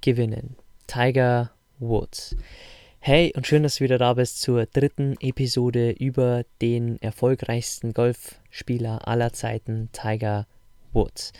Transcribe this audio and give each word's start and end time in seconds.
gewinnen. 0.00 0.56
Tiger 0.86 1.50
Woods. 1.78 2.36
Hey 2.98 3.32
und 3.36 3.46
schön, 3.46 3.62
dass 3.62 3.76
du 3.76 3.84
wieder 3.84 3.98
da 3.98 4.14
bist 4.14 4.40
zur 4.40 4.66
dritten 4.66 5.16
Episode 5.20 5.92
über 5.92 6.44
den 6.60 7.00
erfolgreichsten 7.00 7.92
Golfspieler 7.92 9.06
aller 9.06 9.32
Zeiten, 9.32 9.90
Tiger 9.92 10.46
Woods. 10.92 11.32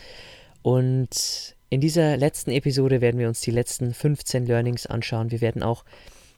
Und 0.61 1.55
in 1.69 1.81
dieser 1.81 2.15
letzten 2.15 2.51
Episode 2.51 3.01
werden 3.01 3.19
wir 3.19 3.27
uns 3.27 3.41
die 3.41 3.51
letzten 3.51 3.93
15 3.93 4.45
Learnings 4.45 4.85
anschauen. 4.85 5.31
Wir 5.31 5.41
werden 5.41 5.63
auch 5.63 5.83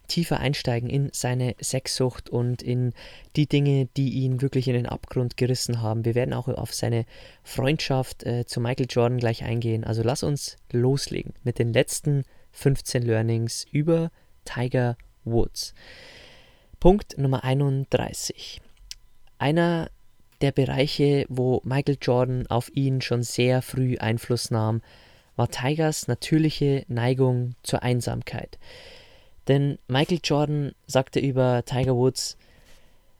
tiefer 0.10 0.40
einsteigen 0.40 0.90
in 0.90 1.10
seine 1.14 1.56
Sexsucht 1.62 2.30
und 2.30 2.62
in 2.62 2.94
die 3.38 3.48
Dinge, 3.48 3.88
die 3.96 4.10
ihn 4.10 4.42
wirklich 4.42 4.68
in 4.68 4.74
den 4.74 4.86
Abgrund 4.86 5.38
gerissen 5.38 5.82
haben. 5.82 6.04
Wir 6.04 6.16
werden 6.16 6.34
auch 6.34 6.50
auf 6.50 6.74
seine 6.74 7.06
Freundschaft 7.44 8.26
äh, 8.26 8.46
zu 8.46 8.60
Michael 8.60 8.88
Jordan 8.90 9.20
gleich 9.20 9.44
eingehen. 9.44 9.86
Also 9.86 10.04
lass 10.04 10.24
uns 10.24 10.58
loslegen 10.72 11.34
mit 11.44 11.60
den 11.60 11.72
letzten 11.72 12.24
15 12.52 13.04
Learnings 13.04 13.66
über 13.72 14.12
Tiger 14.44 14.98
Woods. 15.24 15.74
Punkt 16.80 17.18
Nummer 17.18 17.44
31. 17.44 18.62
Einer 19.38 19.90
der 20.42 20.52
Bereiche, 20.52 21.26
wo 21.30 21.62
Michael 21.64 21.98
Jordan 22.02 22.48
auf 22.48 22.72
ihn 22.74 23.02
schon 23.02 23.24
sehr 23.24 23.62
früh 23.62 23.98
Einfluss 23.98 24.52
nahm, 24.52 24.82
war 25.36 25.50
Tigers 25.50 26.08
natürliche 26.08 26.86
Neigung 26.88 27.56
zur 27.64 27.84
Einsamkeit. 27.84 28.58
Denn 29.50 29.80
Michael 29.88 30.19
Jordan 30.23 30.72
sagte 30.86 31.19
über 31.19 31.66
Tiger 31.66 31.95
Woods, 31.95 32.38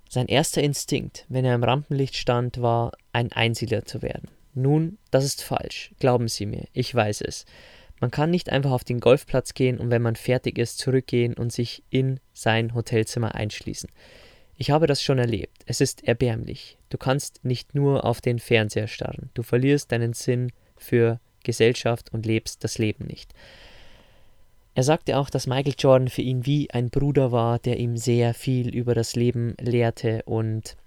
sein 0.08 0.28
erster 0.28 0.62
Instinkt, 0.62 1.26
wenn 1.28 1.44
er 1.44 1.56
im 1.56 1.64
Rampenlicht 1.64 2.16
stand, 2.16 2.62
war, 2.62 2.94
ein 3.12 3.32
Einsiedler 3.32 3.84
zu 3.84 4.02
werden. 4.04 4.30
Nun, 4.54 5.00
das 5.10 5.26
ist 5.26 5.44
falsch, 5.44 5.92
glauben 6.00 6.28
Sie 6.28 6.46
mir, 6.46 6.68
ich 6.72 6.94
weiß 6.94 7.22
es. 7.22 7.46
Man 8.00 8.12
kann 8.12 8.30
nicht 8.30 8.52
einfach 8.52 8.72
auf 8.72 8.84
den 8.84 9.00
Golfplatz 9.00 9.56
gehen 9.56 9.80
und 9.80 9.90
wenn 9.90 10.04
man 10.04 10.16
fertig 10.16 10.58
ist, 10.58 10.78
zurückgehen 10.78 11.34
und 11.34 11.52
sich 11.52 11.84
in 11.90 12.20
sein 12.34 12.74
Hotelzimmer 12.76 13.36
einschließen. 13.36 13.90
Ich 14.56 14.72
habe 14.72 14.88
das 14.88 15.02
schon 15.02 15.18
erlebt. 15.18 15.64
Es 15.66 15.82
ist 15.82 16.04
erbärmlich. 16.08 16.78
Du 16.90 16.98
kannst 16.98 17.44
nicht 17.44 17.74
nur 17.74 18.06
auf 18.06 18.22
den 18.22 18.40
Fernseher 18.40 18.88
starren. 18.88 19.30
Du 19.34 19.42
verlierst 19.42 19.92
deinen 19.92 20.14
Sinn 20.14 20.52
für 20.78 21.20
Gesellschaft 21.44 22.14
und 22.14 22.26
lebst 22.26 22.64
das 22.64 22.78
Leben 22.78 23.06
nicht. 23.06 23.34
Er 24.80 24.84
sagte 24.84 25.18
auch, 25.18 25.30
dass 25.30 25.46
Michael 25.46 25.76
Jordan 25.78 26.08
für 26.08 26.22
ihn 26.22 26.46
wie 26.46 26.72
ein 26.72 26.90
Bruder 26.90 27.34
war, 27.34 27.60
der 27.60 27.80
ihm 27.80 27.98
sehr 27.98 28.34
viel 28.34 28.74
über 28.74 28.96
das 28.96 29.14
Leben 29.18 29.54
lehrte 29.60 30.24
und 30.24 30.78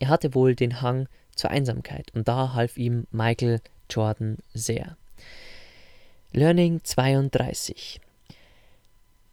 er 0.00 0.08
hatte 0.08 0.34
wohl 0.34 0.56
den 0.56 0.80
Hang 0.80 1.06
zur 1.36 1.52
Einsamkeit 1.52 2.10
und 2.14 2.26
da 2.26 2.54
half 2.54 2.76
ihm 2.76 3.06
Michael 3.12 3.60
Jordan 3.88 4.38
sehr. 4.54 4.96
Learning 6.32 6.80
32 6.82 8.00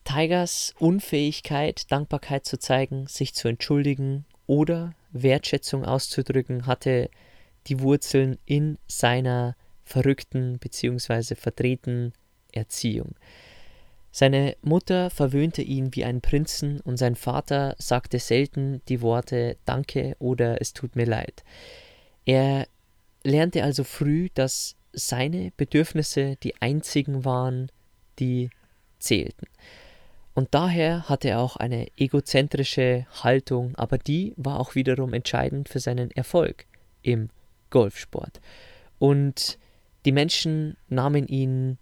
Tigers 0.03 0.75
Unfähigkeit, 0.77 1.91
Dankbarkeit 1.91 2.45
zu 2.45 2.59
zeigen, 2.59 3.07
sich 3.07 3.33
zu 3.33 3.47
entschuldigen 3.47 4.23
oder 4.45 4.93
Wertschätzung 5.13 5.83
auszudrücken, 5.83 6.67
hatte 6.67 7.09
die 7.65 7.79
Wurzeln 7.79 8.37
in 8.45 8.77
seiner 8.85 9.55
verrückten 9.83 10.59
bzw. 10.59 11.33
verdrehten 11.33 12.13
Erziehung. 12.51 13.15
Seine 14.11 14.57
Mutter 14.61 15.09
verwöhnte 15.09 15.61
ihn 15.61 15.95
wie 15.95 16.03
einen 16.03 16.21
Prinzen 16.21 16.79
und 16.81 16.97
sein 16.97 17.15
Vater 17.15 17.75
sagte 17.77 18.19
selten 18.19 18.81
die 18.89 19.01
Worte 19.01 19.57
Danke 19.65 20.15
oder 20.19 20.61
es 20.61 20.73
tut 20.73 20.95
mir 20.95 21.05
leid. 21.05 21.43
Er 22.25 22.67
lernte 23.23 23.63
also 23.63 23.83
früh, 23.83 24.29
dass 24.33 24.75
seine 24.93 25.51
Bedürfnisse 25.57 26.37
die 26.37 26.59
einzigen 26.61 27.23
waren, 27.23 27.71
die 28.17 28.49
zählten. 28.97 29.47
Und 30.33 30.53
daher 30.53 31.09
hatte 31.09 31.29
er 31.29 31.39
auch 31.39 31.57
eine 31.57 31.87
egozentrische 31.97 33.05
Haltung, 33.23 33.75
aber 33.75 33.97
die 33.97 34.33
war 34.37 34.59
auch 34.59 34.75
wiederum 34.75 35.13
entscheidend 35.13 35.69
für 35.69 35.79
seinen 35.79 36.11
Erfolg 36.11 36.65
im 37.01 37.29
Golfsport. 37.69 38.39
Und 38.99 39.57
die 40.05 40.11
Menschen 40.11 40.77
nahmen 40.87 41.27
ihn 41.27 41.77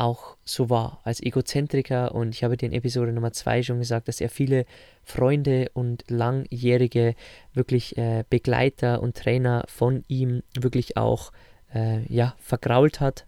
auch 0.00 0.36
so 0.44 0.70
war, 0.70 1.00
als 1.04 1.22
Egozentriker. 1.22 2.14
Und 2.14 2.34
ich 2.34 2.42
habe 2.42 2.56
dir 2.56 2.66
in 2.66 2.72
Episode 2.72 3.12
Nummer 3.12 3.32
2 3.32 3.62
schon 3.62 3.78
gesagt, 3.78 4.08
dass 4.08 4.20
er 4.20 4.28
viele 4.28 4.66
Freunde 5.04 5.70
und 5.74 6.04
langjährige 6.08 7.14
wirklich 7.52 7.96
äh, 7.96 8.24
Begleiter 8.28 9.02
und 9.02 9.16
Trainer 9.16 9.64
von 9.68 10.04
ihm 10.08 10.42
wirklich 10.58 10.96
auch 10.96 11.32
äh, 11.74 12.00
ja, 12.12 12.34
vergrault 12.38 13.00
hat. 13.00 13.26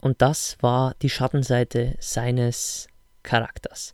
Und 0.00 0.22
das 0.22 0.56
war 0.60 0.94
die 1.02 1.10
Schattenseite 1.10 1.96
seines 1.98 2.88
Charakters. 3.22 3.92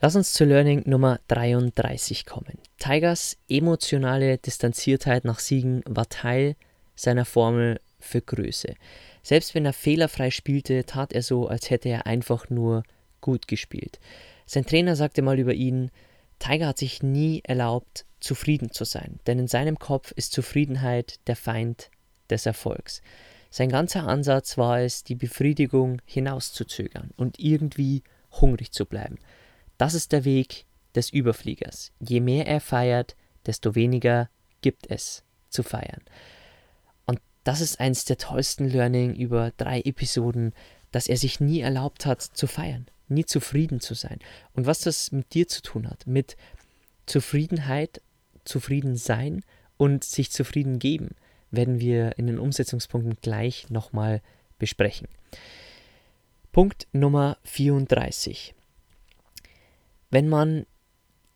Lass 0.00 0.16
uns 0.16 0.32
zu 0.32 0.44
Learning 0.44 0.82
Nummer 0.86 1.20
33 1.28 2.26
kommen. 2.26 2.58
Tigers 2.78 3.36
emotionale 3.48 4.38
Distanziertheit 4.38 5.24
nach 5.24 5.38
Siegen 5.38 5.84
war 5.86 6.08
Teil 6.08 6.56
seiner 6.96 7.24
Formel 7.24 7.80
für 8.02 8.20
Größe. 8.20 8.74
Selbst 9.22 9.54
wenn 9.54 9.64
er 9.64 9.72
fehlerfrei 9.72 10.30
spielte, 10.30 10.84
tat 10.84 11.12
er 11.12 11.22
so, 11.22 11.48
als 11.48 11.70
hätte 11.70 11.88
er 11.88 12.06
einfach 12.06 12.50
nur 12.50 12.82
gut 13.20 13.48
gespielt. 13.48 14.00
Sein 14.46 14.66
Trainer 14.66 14.96
sagte 14.96 15.22
mal 15.22 15.38
über 15.38 15.54
ihn, 15.54 15.90
Tiger 16.38 16.66
hat 16.68 16.78
sich 16.78 17.02
nie 17.02 17.40
erlaubt, 17.44 18.04
zufrieden 18.20 18.72
zu 18.72 18.84
sein, 18.84 19.20
denn 19.26 19.38
in 19.38 19.48
seinem 19.48 19.78
Kopf 19.78 20.12
ist 20.12 20.32
Zufriedenheit 20.32 21.20
der 21.28 21.36
Feind 21.36 21.90
des 22.30 22.46
Erfolgs. 22.46 23.00
Sein 23.50 23.68
ganzer 23.68 24.06
Ansatz 24.06 24.58
war 24.58 24.80
es, 24.80 25.04
die 25.04 25.14
Befriedigung 25.14 26.00
hinauszuzögern 26.04 27.10
und 27.16 27.38
irgendwie 27.38 28.02
hungrig 28.40 28.72
zu 28.72 28.86
bleiben. 28.86 29.18
Das 29.78 29.94
ist 29.94 30.12
der 30.12 30.24
Weg 30.24 30.64
des 30.94 31.10
Überfliegers. 31.10 31.92
Je 32.00 32.20
mehr 32.20 32.46
er 32.46 32.60
feiert, 32.60 33.16
desto 33.46 33.74
weniger 33.74 34.28
gibt 34.62 34.90
es 34.90 35.22
zu 35.48 35.62
feiern 35.62 36.02
das 37.44 37.60
ist 37.60 37.80
eins 37.80 38.04
der 38.04 38.18
tollsten 38.18 38.68
Learning 38.68 39.14
über 39.14 39.52
drei 39.56 39.80
Episoden, 39.80 40.52
dass 40.90 41.06
er 41.06 41.16
sich 41.16 41.40
nie 41.40 41.60
erlaubt 41.60 42.06
hat 42.06 42.22
zu 42.22 42.46
feiern, 42.46 42.86
nie 43.08 43.24
zufrieden 43.24 43.80
zu 43.80 43.94
sein. 43.94 44.18
Und 44.54 44.66
was 44.66 44.80
das 44.80 45.12
mit 45.12 45.34
dir 45.34 45.48
zu 45.48 45.62
tun 45.62 45.88
hat, 45.88 46.06
mit 46.06 46.36
Zufriedenheit, 47.06 48.00
zufrieden 48.44 48.96
sein 48.96 49.42
und 49.76 50.04
sich 50.04 50.30
zufrieden 50.30 50.78
geben, 50.78 51.10
werden 51.50 51.80
wir 51.80 52.18
in 52.18 52.26
den 52.26 52.38
Umsetzungspunkten 52.38 53.18
gleich 53.20 53.70
nochmal 53.70 54.22
besprechen. 54.58 55.08
Punkt 56.52 56.86
Nummer 56.92 57.38
34. 57.44 58.54
Wenn 60.10 60.28
man 60.28 60.66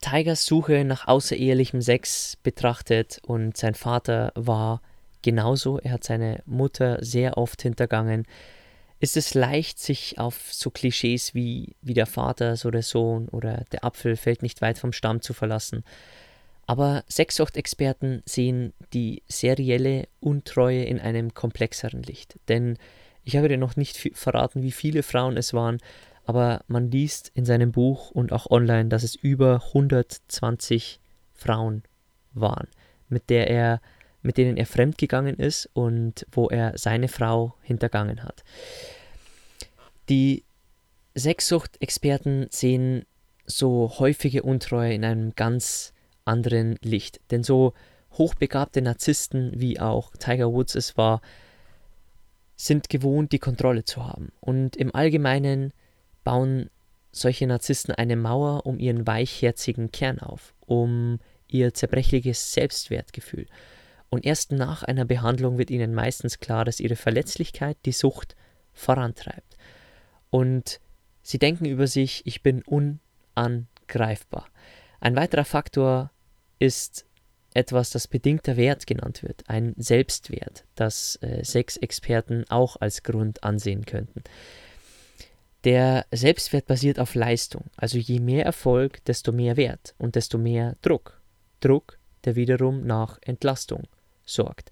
Tigers 0.01 0.45
Suche 0.45 0.85
nach 0.85 1.09
außerehelichem 1.09 1.81
Sex 1.81 2.37
betrachtet 2.43 3.21
und 3.23 3.57
sein 3.57 3.75
Vater 3.75 4.33
war 4.35 4.83
genauso, 5.23 5.79
er 5.79 5.93
hat 5.93 6.05
seine 6.05 6.43
Mutter 6.47 6.99
sehr 7.05 7.37
oft 7.37 7.63
hintergangen, 7.63 8.27
ist 8.99 9.17
es 9.17 9.35
leicht, 9.35 9.79
sich 9.79 10.19
auf 10.19 10.53
so 10.53 10.71
Klischees 10.71 11.35
wie, 11.35 11.77
wie 11.83 11.95
der 11.95 12.07
Vater, 12.07 12.57
so 12.57 12.71
der 12.71 12.83
Sohn 12.83 13.29
oder 13.29 13.65
der 13.73 13.85
Apfel 13.85 14.17
fällt 14.17 14.43
nicht 14.43 14.63
weit 14.63 14.79
vom 14.79 14.93
Stamm 14.93 15.21
zu 15.21 15.35
verlassen. 15.35 15.85
Aber 16.67 17.05
Sexsuchtexperten 17.09 18.23
sehen 18.25 18.73
die 18.93 19.23
serielle 19.29 20.09
Untreue 20.19 20.83
in 20.85 20.99
einem 20.99 21.35
komplexeren 21.35 22.03
Licht. 22.03 22.39
Denn 22.49 22.79
Ich 23.29 23.37
habe 23.37 23.49
dir 23.49 23.59
noch 23.59 23.75
nicht 23.75 23.99
verraten, 24.15 24.63
wie 24.63 24.71
viele 24.71 25.03
Frauen 25.03 25.37
es 25.37 25.53
waren, 25.53 25.79
aber 26.27 26.63
man 26.69 26.93
liest 26.93 27.33
in 27.35 27.45
seinem 27.45 27.73
Buch 27.73 28.13
und 28.13 28.33
auch 28.33 28.49
online, 28.53 28.89
dass 28.89 29.03
es 29.03 29.17
über 29.17 29.65
120 29.67 31.01
Frauen 31.35 31.83
waren, 32.35 32.69
mit 33.09 33.29
der 33.29 33.51
er 33.51 33.81
mit 34.27 34.37
denen 34.37 34.57
er 34.57 34.67
fremdgegangen 34.67 35.37
ist 35.37 35.71
und 35.73 36.27
wo 36.33 36.49
er 36.49 36.77
seine 36.77 37.09
Frau 37.09 37.55
hintergangen 37.63 38.25
hat. 38.25 38.43
Die 40.09 40.45
Sexsucht-Experten 41.17 42.49
sehen 42.51 43.07
so 43.47 43.93
häufige 43.99 44.43
Untreue 44.43 44.93
in 44.93 45.05
einem 45.05 45.35
ganz 45.35 45.93
anderen 46.25 46.77
Licht. 46.83 47.21
Denn 47.31 47.45
so 47.45 47.73
hochbegabte 48.13 48.83
Narzissten 48.83 49.53
wie 49.55 49.79
auch 49.79 50.11
Tiger 50.19 50.53
Woods 50.53 50.75
es 50.75 50.97
war, 50.97 51.21
sind 52.57 52.89
gewohnt, 52.89 53.33
die 53.33 53.39
Kontrolle 53.39 53.85
zu 53.85 54.05
haben. 54.05 54.33
Und 54.41 54.77
im 54.77 54.95
Allgemeinen 54.95 55.73
bauen 56.25 56.71
solche 57.13 57.47
Narzissten 57.47 57.95
eine 57.95 58.17
Mauer 58.17 58.67
um 58.67 58.79
ihren 58.79 59.07
weichherzigen 59.07 59.93
Kern 59.93 60.19
auf, 60.19 60.55
um 60.61 61.21
ihr 61.49 61.73
zerbrechliches 61.75 62.53
Selbstwertgefühl. 62.53 63.47
Und 64.11 64.25
erst 64.25 64.53
nach 64.53 64.83
einer 64.83 65.05
Behandlung 65.05 65.59
wird 65.59 65.71
ihnen 65.71 65.95
meistens 65.95 66.39
klar, 66.39 66.65
dass 66.65 66.81
ihre 66.81 66.97
Verletzlichkeit 66.97 67.77
die 67.85 67.93
Sucht 67.93 68.37
vorantreibt. 68.73 69.57
Und 70.31 70.81
sie 71.23 71.39
denken 71.39 71.65
über 71.65 71.87
sich, 71.87 72.23
ich 72.27 72.43
bin 72.43 72.63
unangreifbar. 72.63 74.47
Ein 75.01 75.17
weiterer 75.17 75.45
Faktor 75.45 76.11
ist 76.59 77.05
etwas, 77.55 77.91
das 77.91 78.07
bedingter 78.07 78.57
Wert 78.57 78.87
genannt 78.87 79.23
wird, 79.23 79.45
ein 79.49 79.75
Selbstwert, 79.79 80.65
das 80.75 81.17
äh, 81.23 81.43
Sexexperten 81.43 82.45
auch 82.51 82.77
als 82.81 83.03
Grund 83.03 83.43
ansehen 83.43 83.87
könnten. 83.87 84.23
Der 85.65 86.07
Selbstwert 86.13 86.67
basiert 86.67 86.99
auf 87.01 87.15
Leistung, 87.15 87.65
also 87.77 87.99
je 87.99 88.21
mehr 88.21 88.45
Erfolg, 88.45 89.05
desto 89.07 89.33
mehr 89.33 89.57
Wert 89.57 89.95
und 89.99 90.15
desto 90.15 90.39
mehr 90.39 90.77
Druck. 90.83 91.21
Druck, 91.61 91.99
der 92.25 92.37
wiederum 92.37 92.87
nach 92.87 93.19
Entlastung 93.23 93.89
sorgt, 94.27 94.71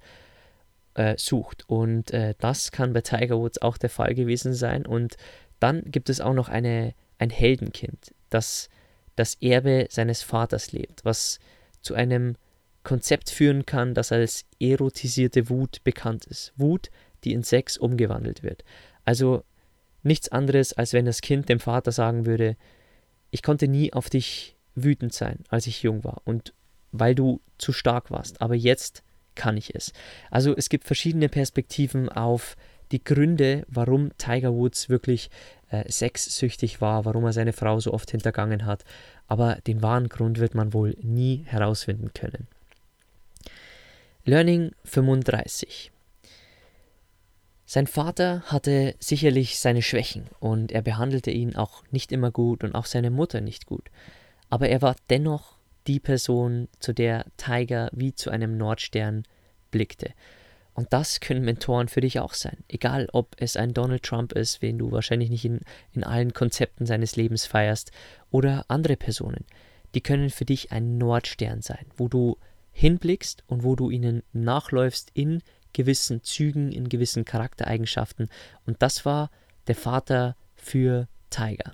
äh, 0.94 1.16
sucht. 1.16 1.64
Und 1.68 2.10
äh, 2.10 2.34
das 2.38 2.72
kann 2.72 2.92
bei 2.92 3.00
Tiger 3.00 3.38
Woods 3.38 3.62
auch 3.62 3.78
der 3.78 3.90
Fall 3.90 4.14
gewesen 4.14 4.52
sein. 4.52 4.84
Und 4.84 5.16
dann 5.60 5.82
gibt 5.86 6.10
es 6.10 6.20
auch 6.20 6.34
noch 6.34 6.48
eine, 6.48 6.94
ein 7.18 7.30
Heldenkind, 7.30 8.14
das 8.28 8.68
das 9.16 9.36
Erbe 9.40 9.86
seines 9.90 10.22
Vaters 10.22 10.72
lebt, 10.72 11.04
was 11.04 11.38
zu 11.80 11.94
einem 11.94 12.36
Konzept 12.82 13.30
führen 13.30 13.64
kann, 13.64 13.94
das 13.94 14.12
als 14.12 14.44
erotisierte 14.60 15.48
Wut 15.48 15.82
bekannt 15.84 16.26
ist. 16.26 16.52
Wut, 16.56 16.90
die 17.24 17.32
in 17.32 17.42
Sex 17.42 17.78
umgewandelt 17.78 18.42
wird. 18.42 18.64
Also 19.04 19.44
nichts 20.02 20.28
anderes, 20.28 20.72
als 20.72 20.92
wenn 20.92 21.06
das 21.06 21.20
Kind 21.20 21.48
dem 21.48 21.60
Vater 21.60 21.92
sagen 21.92 22.26
würde, 22.26 22.56
ich 23.30 23.42
konnte 23.42 23.68
nie 23.68 23.92
auf 23.92 24.10
dich 24.10 24.56
wütend 24.74 25.14
sein, 25.14 25.44
als 25.48 25.66
ich 25.66 25.82
jung 25.82 26.04
war 26.04 26.20
und 26.24 26.52
weil 26.92 27.14
du 27.14 27.40
zu 27.58 27.72
stark 27.72 28.10
warst, 28.10 28.40
aber 28.40 28.54
jetzt 28.54 29.02
kann 29.34 29.56
ich 29.56 29.74
es. 29.74 29.92
Also 30.30 30.56
es 30.56 30.68
gibt 30.68 30.84
verschiedene 30.84 31.28
Perspektiven 31.28 32.08
auf 32.08 32.56
die 32.92 33.02
Gründe, 33.02 33.64
warum 33.68 34.16
Tiger 34.18 34.52
Woods 34.54 34.88
wirklich 34.88 35.30
äh, 35.70 35.90
sexsüchtig 35.90 36.80
war, 36.80 37.04
warum 37.04 37.24
er 37.24 37.32
seine 37.32 37.52
Frau 37.52 37.80
so 37.80 37.92
oft 37.92 38.10
hintergangen 38.10 38.66
hat. 38.66 38.84
Aber 39.26 39.56
den 39.66 39.82
wahren 39.82 40.08
Grund 40.08 40.38
wird 40.38 40.54
man 40.54 40.72
wohl 40.72 40.96
nie 41.02 41.44
herausfinden 41.46 42.12
können. 42.14 42.46
Learning 44.24 44.72
35. 44.84 45.90
Sein 47.66 47.86
Vater 47.86 48.42
hatte 48.42 48.94
sicherlich 48.98 49.58
seine 49.58 49.82
Schwächen 49.82 50.26
und 50.38 50.70
er 50.70 50.82
behandelte 50.82 51.30
ihn 51.30 51.56
auch 51.56 51.82
nicht 51.90 52.12
immer 52.12 52.30
gut 52.30 52.62
und 52.62 52.74
auch 52.74 52.86
seine 52.86 53.10
Mutter 53.10 53.40
nicht 53.40 53.66
gut. 53.66 53.90
Aber 54.50 54.68
er 54.68 54.82
war 54.82 54.96
dennoch 55.10 55.56
die 55.86 56.00
Person, 56.00 56.68
zu 56.80 56.92
der 56.92 57.26
Tiger 57.36 57.90
wie 57.92 58.14
zu 58.14 58.30
einem 58.30 58.56
Nordstern 58.56 59.24
blickte. 59.70 60.12
Und 60.74 60.92
das 60.92 61.20
können 61.20 61.44
Mentoren 61.44 61.88
für 61.88 62.00
dich 62.00 62.18
auch 62.18 62.34
sein. 62.34 62.64
Egal, 62.68 63.08
ob 63.12 63.36
es 63.38 63.56
ein 63.56 63.74
Donald 63.74 64.02
Trump 64.02 64.32
ist, 64.32 64.60
wen 64.60 64.78
du 64.78 64.90
wahrscheinlich 64.90 65.30
nicht 65.30 65.44
in, 65.44 65.60
in 65.92 66.02
allen 66.02 66.34
Konzepten 66.34 66.84
seines 66.84 67.14
Lebens 67.14 67.46
feierst, 67.46 67.92
oder 68.30 68.64
andere 68.68 68.96
Personen. 68.96 69.44
Die 69.94 70.00
können 70.00 70.30
für 70.30 70.44
dich 70.44 70.72
ein 70.72 70.98
Nordstern 70.98 71.62
sein, 71.62 71.86
wo 71.96 72.08
du 72.08 72.36
hinblickst 72.72 73.44
und 73.46 73.62
wo 73.62 73.76
du 73.76 73.90
ihnen 73.90 74.24
nachläufst 74.32 75.10
in 75.14 75.42
gewissen 75.72 76.24
Zügen, 76.24 76.72
in 76.72 76.88
gewissen 76.88 77.24
Charaktereigenschaften. 77.24 78.28
Und 78.66 78.82
das 78.82 79.04
war 79.04 79.30
der 79.68 79.76
Vater 79.76 80.36
für 80.56 81.06
Tiger. 81.30 81.72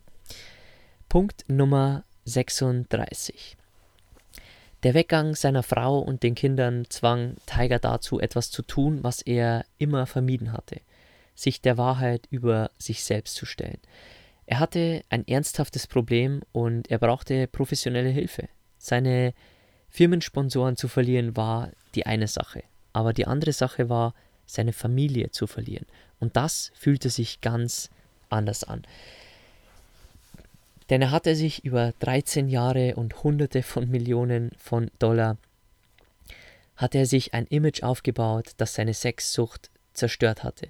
Punkt 1.09 1.45
Nummer 1.49 2.05
36. 2.25 3.57
Der 4.83 4.95
Weggang 4.95 5.35
seiner 5.35 5.63
Frau 5.63 5.99
und 5.99 6.23
den 6.23 6.35
Kindern 6.35 6.87
zwang 6.89 7.37
Tiger 7.45 7.79
dazu, 7.79 8.19
etwas 8.19 8.51
zu 8.51 8.63
tun, 8.63 9.03
was 9.03 9.21
er 9.21 9.67
immer 9.77 10.07
vermieden 10.07 10.53
hatte, 10.53 10.81
sich 11.35 11.61
der 11.61 11.77
Wahrheit 11.77 12.27
über 12.31 12.71
sich 12.79 13.05
selbst 13.05 13.35
zu 13.35 13.45
stellen. 13.45 13.79
Er 14.47 14.59
hatte 14.59 15.03
ein 15.11 15.29
ernsthaftes 15.29 15.87
Problem 15.87 16.41
und 16.53 16.91
er 16.91 16.99
brauchte 16.99 17.47
professionelle 17.47 18.09
Hilfe. 18.09 18.49
Seine 18.79 19.35
Firmensponsoren 19.91 20.77
zu 20.77 20.89
verlieren 20.89 21.37
war 21.37 21.71
die 21.95 22.07
eine 22.07 22.27
Sache, 22.27 22.63
aber 22.95 23.13
die 23.13 23.27
andere 23.27 23.53
Sache 23.53 23.91
war, 23.91 24.15
seine 24.47 24.73
Familie 24.73 25.31
zu 25.31 25.47
verlieren. 25.47 25.87
Und 26.19 26.37
das 26.37 26.73
fühlte 26.75 27.11
sich 27.11 27.41
ganz 27.41 27.91
anders 28.31 28.65
an. 28.65 28.83
Denn 30.91 31.03
er 31.03 31.13
hatte 31.13 31.37
sich 31.37 31.65
über 31.65 31.93
13 32.01 32.49
Jahre 32.49 32.97
und 32.97 33.23
Hunderte 33.23 33.63
von 33.63 33.89
Millionen 33.89 34.51
von 34.59 34.91
Dollar 34.99 35.39
hatte 36.75 36.99
er 36.99 37.07
sich 37.07 37.35
ein 37.35 37.47
Image 37.47 37.83
aufgebaut, 37.83 38.53
das 38.57 38.75
seine 38.75 38.95
Sexsucht 38.95 39.71
zerstört 39.93 40.43
hatte. 40.43 40.69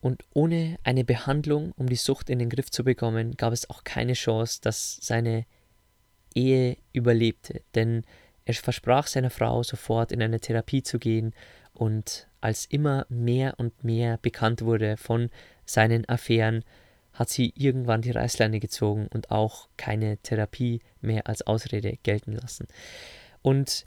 Und 0.00 0.24
ohne 0.34 0.78
eine 0.84 1.04
Behandlung, 1.04 1.72
um 1.76 1.88
die 1.88 1.96
Sucht 1.96 2.28
in 2.28 2.38
den 2.38 2.50
Griff 2.50 2.70
zu 2.70 2.84
bekommen, 2.84 3.36
gab 3.36 3.52
es 3.52 3.68
auch 3.70 3.82
keine 3.82 4.12
Chance, 4.12 4.60
dass 4.62 4.98
seine 5.00 5.46
Ehe 6.34 6.76
überlebte. 6.92 7.62
Denn 7.74 8.04
er 8.44 8.54
versprach 8.54 9.06
seiner 9.06 9.30
Frau 9.30 9.62
sofort 9.62 10.12
in 10.12 10.22
eine 10.22 10.38
Therapie 10.38 10.82
zu 10.82 10.98
gehen 10.98 11.34
und 11.72 12.28
als 12.40 12.66
immer 12.66 13.06
mehr 13.08 13.54
und 13.56 13.82
mehr 13.82 14.18
bekannt 14.18 14.62
wurde 14.62 14.96
von 14.98 15.30
seinen 15.64 16.08
Affären, 16.08 16.62
hat 17.16 17.28
sie 17.28 17.52
irgendwann 17.56 18.02
die 18.02 18.12
Reißleine 18.12 18.60
gezogen 18.60 19.08
und 19.12 19.30
auch 19.30 19.68
keine 19.76 20.18
Therapie 20.18 20.80
mehr 21.00 21.26
als 21.26 21.42
Ausrede 21.42 21.98
gelten 22.02 22.32
lassen. 22.32 22.66
Und 23.42 23.86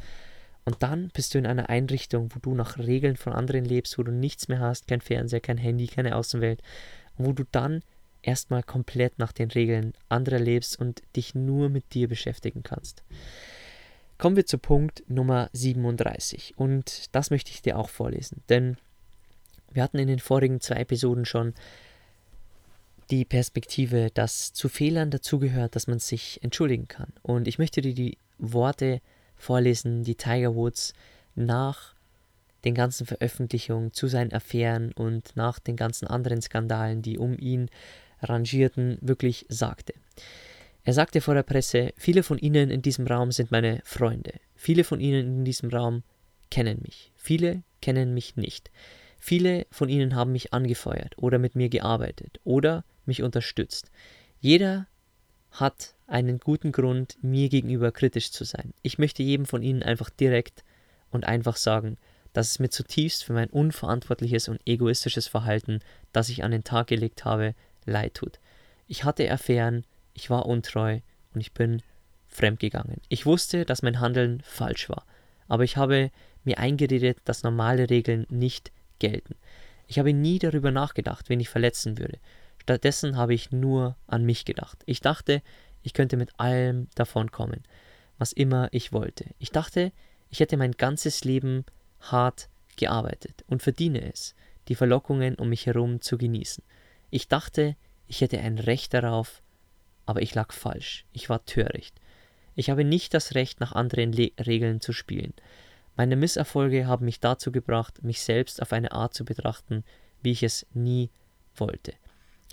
und 0.64 0.82
dann 0.82 1.08
bist 1.14 1.34
du 1.34 1.38
in 1.38 1.46
einer 1.46 1.68
Einrichtung, 1.68 2.30
wo 2.34 2.38
du 2.40 2.54
nach 2.54 2.78
Regeln 2.78 3.16
von 3.16 3.32
anderen 3.32 3.64
lebst, 3.64 3.98
wo 3.98 4.02
du 4.02 4.12
nichts 4.12 4.48
mehr 4.48 4.60
hast, 4.60 4.86
kein 4.88 5.00
Fernseher, 5.00 5.40
kein 5.40 5.58
Handy, 5.58 5.86
keine 5.86 6.16
Außenwelt. 6.16 6.62
wo 7.16 7.32
du 7.32 7.44
dann 7.52 7.82
erstmal 8.22 8.62
komplett 8.62 9.18
nach 9.18 9.32
den 9.32 9.50
Regeln 9.50 9.92
anderer 10.08 10.38
lebst 10.38 10.78
und 10.78 11.02
dich 11.16 11.34
nur 11.34 11.68
mit 11.68 11.92
dir 11.92 12.08
beschäftigen 12.08 12.62
kannst. 12.62 13.02
Kommen 14.16 14.36
wir 14.36 14.46
zu 14.46 14.58
Punkt 14.58 15.02
Nummer 15.08 15.50
37 15.52 16.54
und 16.56 17.14
das 17.14 17.30
möchte 17.30 17.50
ich 17.50 17.62
dir 17.62 17.78
auch 17.78 17.88
vorlesen, 17.88 18.42
denn 18.48 18.76
wir 19.72 19.82
hatten 19.82 19.98
in 19.98 20.08
den 20.08 20.18
vorigen 20.18 20.60
zwei 20.60 20.76
Episoden 20.76 21.24
schon 21.24 21.54
die 23.10 23.24
Perspektive, 23.24 24.10
dass 24.12 24.52
zu 24.52 24.68
Fehlern 24.68 25.10
dazugehört, 25.10 25.74
dass 25.74 25.86
man 25.86 25.98
sich 25.98 26.42
entschuldigen 26.42 26.86
kann. 26.86 27.12
Und 27.22 27.48
ich 27.48 27.58
möchte 27.58 27.80
dir 27.80 27.94
die 27.94 28.18
Worte 28.38 29.00
vorlesen, 29.40 30.04
die 30.04 30.14
Tiger 30.14 30.54
Woods 30.54 30.92
nach 31.34 31.94
den 32.64 32.74
ganzen 32.74 33.06
Veröffentlichungen 33.06 33.92
zu 33.92 34.06
seinen 34.06 34.32
Affären 34.32 34.92
und 34.92 35.34
nach 35.34 35.58
den 35.58 35.76
ganzen 35.76 36.06
anderen 36.06 36.42
Skandalen, 36.42 37.02
die 37.02 37.18
um 37.18 37.38
ihn 37.38 37.70
rangierten, 38.20 38.98
wirklich 39.00 39.46
sagte. 39.48 39.94
Er 40.84 40.92
sagte 40.92 41.20
vor 41.20 41.34
der 41.34 41.42
Presse, 41.42 41.92
viele 41.96 42.22
von 42.22 42.38
Ihnen 42.38 42.70
in 42.70 42.82
diesem 42.82 43.06
Raum 43.06 43.32
sind 43.32 43.50
meine 43.50 43.80
Freunde. 43.84 44.32
Viele 44.54 44.84
von 44.84 45.00
Ihnen 45.00 45.38
in 45.38 45.44
diesem 45.44 45.70
Raum 45.70 46.02
kennen 46.50 46.80
mich. 46.82 47.12
Viele 47.16 47.62
kennen 47.80 48.14
mich 48.14 48.36
nicht. 48.36 48.70
Viele 49.18 49.66
von 49.70 49.88
Ihnen 49.88 50.14
haben 50.14 50.32
mich 50.32 50.52
angefeuert 50.52 51.16
oder 51.18 51.38
mit 51.38 51.54
mir 51.54 51.68
gearbeitet 51.68 52.40
oder 52.44 52.84
mich 53.04 53.22
unterstützt. 53.22 53.90
Jeder 54.40 54.86
hat 55.50 55.94
einen 56.10 56.38
guten 56.38 56.72
Grund, 56.72 57.16
mir 57.22 57.48
gegenüber 57.48 57.92
kritisch 57.92 58.32
zu 58.32 58.44
sein. 58.44 58.74
Ich 58.82 58.98
möchte 58.98 59.22
jedem 59.22 59.46
von 59.46 59.62
Ihnen 59.62 59.82
einfach 59.82 60.10
direkt 60.10 60.64
und 61.10 61.24
einfach 61.24 61.56
sagen, 61.56 61.96
dass 62.32 62.50
es 62.50 62.58
mir 62.58 62.70
zutiefst 62.70 63.24
für 63.24 63.32
mein 63.32 63.48
unverantwortliches 63.48 64.48
und 64.48 64.60
egoistisches 64.66 65.28
Verhalten, 65.28 65.80
das 66.12 66.28
ich 66.28 66.44
an 66.44 66.50
den 66.50 66.64
Tag 66.64 66.88
gelegt 66.88 67.24
habe, 67.24 67.54
leid 67.86 68.14
tut. 68.14 68.38
Ich 68.86 69.04
hatte 69.04 69.30
Affären, 69.30 69.84
ich 70.14 70.30
war 70.30 70.46
untreu 70.46 71.00
und 71.34 71.40
ich 71.40 71.52
bin 71.52 71.82
fremdgegangen. 72.28 73.00
Ich 73.08 73.26
wusste, 73.26 73.64
dass 73.64 73.82
mein 73.82 74.00
Handeln 74.00 74.42
falsch 74.44 74.88
war, 74.88 75.04
aber 75.48 75.64
ich 75.64 75.76
habe 75.76 76.10
mir 76.44 76.58
eingeredet, 76.58 77.18
dass 77.24 77.42
normale 77.42 77.90
Regeln 77.90 78.26
nicht 78.30 78.72
gelten. 78.98 79.34
Ich 79.86 79.98
habe 79.98 80.12
nie 80.12 80.38
darüber 80.38 80.70
nachgedacht, 80.70 81.28
wen 81.28 81.40
ich 81.40 81.48
verletzen 81.48 81.98
würde. 81.98 82.18
Stattdessen 82.58 83.16
habe 83.16 83.34
ich 83.34 83.50
nur 83.50 83.96
an 84.06 84.24
mich 84.24 84.44
gedacht. 84.44 84.78
Ich 84.86 85.00
dachte, 85.00 85.42
ich 85.82 85.94
könnte 85.94 86.16
mit 86.16 86.38
allem 86.38 86.88
davon 86.94 87.30
kommen, 87.30 87.62
was 88.18 88.32
immer 88.32 88.68
ich 88.72 88.92
wollte. 88.92 89.26
Ich 89.38 89.50
dachte, 89.50 89.92
ich 90.30 90.40
hätte 90.40 90.56
mein 90.56 90.72
ganzes 90.72 91.24
Leben 91.24 91.64
hart 92.00 92.48
gearbeitet 92.76 93.44
und 93.48 93.62
verdiene 93.62 94.12
es, 94.12 94.34
die 94.68 94.74
Verlockungen 94.74 95.34
um 95.34 95.48
mich 95.48 95.66
herum 95.66 96.00
zu 96.00 96.18
genießen. 96.18 96.62
Ich 97.10 97.28
dachte, 97.28 97.76
ich 98.06 98.20
hätte 98.20 98.40
ein 98.40 98.58
Recht 98.58 98.94
darauf, 98.94 99.42
aber 100.06 100.22
ich 100.22 100.34
lag 100.34 100.52
falsch. 100.52 101.04
Ich 101.12 101.28
war 101.28 101.44
töricht. 101.44 101.94
Ich 102.54 102.70
habe 102.70 102.84
nicht 102.84 103.14
das 103.14 103.34
Recht, 103.34 103.60
nach 103.60 103.72
anderen 103.72 104.12
Le 104.12 104.32
Regeln 104.44 104.80
zu 104.80 104.92
spielen. 104.92 105.32
Meine 105.96 106.16
Misserfolge 106.16 106.86
haben 106.86 107.04
mich 107.04 107.20
dazu 107.20 107.52
gebracht, 107.52 108.02
mich 108.02 108.22
selbst 108.22 108.62
auf 108.62 108.72
eine 108.72 108.92
Art 108.92 109.14
zu 109.14 109.24
betrachten, 109.24 109.84
wie 110.22 110.32
ich 110.32 110.42
es 110.42 110.66
nie 110.72 111.10
wollte. 111.56 111.94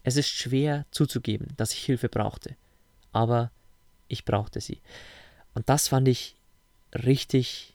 Es 0.03 0.15
ist 0.15 0.29
schwer 0.29 0.85
zuzugeben, 0.91 1.47
dass 1.57 1.73
ich 1.73 1.79
Hilfe 1.79 2.09
brauchte, 2.09 2.55
aber 3.17 3.51
ich 4.07 4.25
brauchte 4.25 4.61
sie. 4.61 4.79
Und 5.55 5.69
das 5.69 5.87
fand 5.87 6.07
ich 6.07 6.35
richtig, 6.93 7.73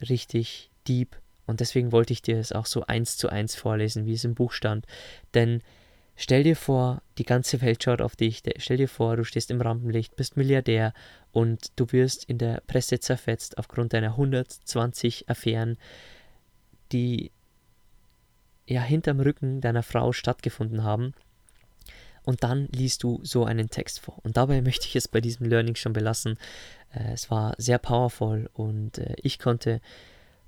richtig 0.00 0.70
deep 0.86 1.16
und 1.46 1.60
deswegen 1.60 1.90
wollte 1.90 2.12
ich 2.12 2.22
dir 2.22 2.38
es 2.38 2.52
auch 2.52 2.66
so 2.66 2.86
eins 2.86 3.16
zu 3.16 3.28
eins 3.28 3.56
vorlesen, 3.56 4.06
wie 4.06 4.12
es 4.12 4.24
im 4.24 4.34
Buch 4.34 4.52
stand. 4.52 4.86
Denn 5.34 5.60
stell 6.14 6.44
dir 6.44 6.56
vor, 6.56 7.02
die 7.18 7.24
ganze 7.24 7.60
Welt 7.62 7.82
schaut 7.82 8.00
auf 8.00 8.14
dich. 8.14 8.42
Stell 8.58 8.76
dir 8.76 8.88
vor, 8.88 9.16
du 9.16 9.24
stehst 9.24 9.50
im 9.50 9.60
Rampenlicht, 9.60 10.16
bist 10.16 10.36
Milliardär 10.36 10.92
und 11.32 11.72
du 11.76 11.90
wirst 11.92 12.24
in 12.24 12.38
der 12.38 12.62
Presse 12.66 13.00
zerfetzt 13.00 13.58
aufgrund 13.58 13.92
deiner 13.92 14.10
120 14.10 15.28
Affären, 15.28 15.78
die 16.92 17.32
ja 18.68 18.82
hinterm 18.82 19.20
Rücken 19.20 19.60
deiner 19.60 19.82
Frau 19.82 20.12
stattgefunden 20.12 20.84
haben. 20.84 21.12
Und 22.26 22.42
dann 22.42 22.66
liest 22.72 23.04
du 23.04 23.20
so 23.22 23.46
einen 23.46 23.70
Text 23.70 24.00
vor. 24.00 24.18
Und 24.22 24.36
dabei 24.36 24.60
möchte 24.68 24.86
ich 24.86 24.96
es 24.96 25.08
bei 25.08 25.22
diesem 25.22 25.46
Learning 25.46 25.76
schon 25.76 25.94
belassen. 25.94 26.36
Äh, 26.92 27.12
es 27.14 27.30
war 27.30 27.54
sehr 27.56 27.78
powerful 27.78 28.50
und 28.52 28.98
äh, 28.98 29.14
ich 29.22 29.38
konnte 29.38 29.80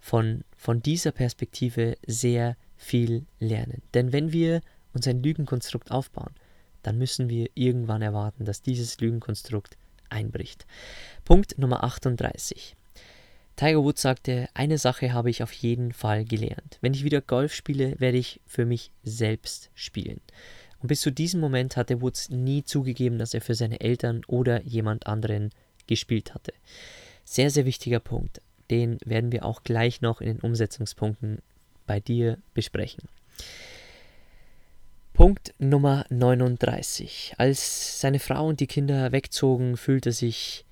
von, 0.00 0.44
von 0.56 0.82
dieser 0.82 1.12
Perspektive 1.12 1.96
sehr 2.06 2.56
viel 2.76 3.24
lernen. 3.40 3.82
Denn 3.94 4.12
wenn 4.12 4.32
wir 4.32 4.60
uns 4.92 5.06
ein 5.06 5.22
Lügenkonstrukt 5.22 5.90
aufbauen, 5.90 6.34
dann 6.82 6.98
müssen 6.98 7.28
wir 7.28 7.48
irgendwann 7.54 8.02
erwarten, 8.02 8.44
dass 8.44 8.62
dieses 8.62 9.00
Lügenkonstrukt 9.00 9.76
einbricht. 10.08 10.66
Punkt 11.24 11.58
Nummer 11.58 11.84
38. 11.84 12.76
Tiger 13.56 13.82
Woods 13.82 14.02
sagte, 14.02 14.48
eine 14.54 14.78
Sache 14.78 15.12
habe 15.12 15.30
ich 15.30 15.42
auf 15.42 15.52
jeden 15.52 15.92
Fall 15.92 16.24
gelernt. 16.24 16.78
Wenn 16.80 16.94
ich 16.94 17.02
wieder 17.02 17.20
Golf 17.20 17.52
spiele, 17.52 17.98
werde 17.98 18.18
ich 18.18 18.40
für 18.46 18.64
mich 18.64 18.92
selbst 19.02 19.70
spielen. 19.74 20.20
Und 20.80 20.88
bis 20.88 21.00
zu 21.00 21.10
diesem 21.10 21.40
Moment 21.40 21.76
hatte 21.76 22.00
Woods 22.00 22.30
nie 22.30 22.64
zugegeben, 22.64 23.18
dass 23.18 23.34
er 23.34 23.40
für 23.40 23.54
seine 23.54 23.80
Eltern 23.80 24.22
oder 24.26 24.62
jemand 24.62 25.06
anderen 25.06 25.50
gespielt 25.86 26.34
hatte. 26.34 26.52
Sehr, 27.24 27.50
sehr 27.50 27.64
wichtiger 27.64 28.00
Punkt 28.00 28.40
den 28.70 28.98
werden 29.04 29.32
wir 29.32 29.44
auch 29.44 29.62
gleich 29.62 30.00
noch 30.00 30.20
in 30.20 30.28
den 30.28 30.40
Umsetzungspunkten 30.40 31.40
bei 31.86 32.00
dir 32.00 32.38
besprechen. 32.54 33.08
Punkt 35.12 35.54
Nummer 35.58 36.04
39. 36.10 37.34
Als 37.38 38.00
seine 38.00 38.20
Frau 38.20 38.46
und 38.46 38.60
die 38.60 38.66
Kinder 38.66 39.10
wegzogen, 39.10 39.76
fühlte 39.76 40.12
sich 40.12 40.64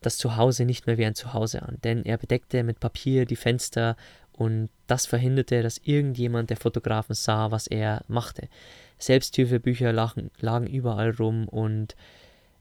das 0.00 0.16
Zuhause 0.16 0.64
nicht 0.64 0.86
mehr 0.86 0.98
wie 0.98 1.04
ein 1.04 1.14
Zuhause 1.14 1.62
an, 1.62 1.78
denn 1.84 2.04
er 2.04 2.16
bedeckte 2.16 2.62
mit 2.62 2.80
Papier 2.80 3.26
die 3.26 3.36
Fenster 3.36 3.96
und 4.40 4.70
das 4.86 5.04
verhinderte, 5.04 5.62
dass 5.62 5.76
irgendjemand 5.84 6.48
der 6.48 6.56
Fotografen 6.56 7.14
sah, 7.14 7.50
was 7.50 7.66
er 7.66 8.06
machte. 8.08 8.48
Selbsthilfebücher 8.96 9.92
lagen, 9.92 10.30
lagen 10.40 10.66
überall 10.66 11.10
rum 11.10 11.46
und 11.46 11.94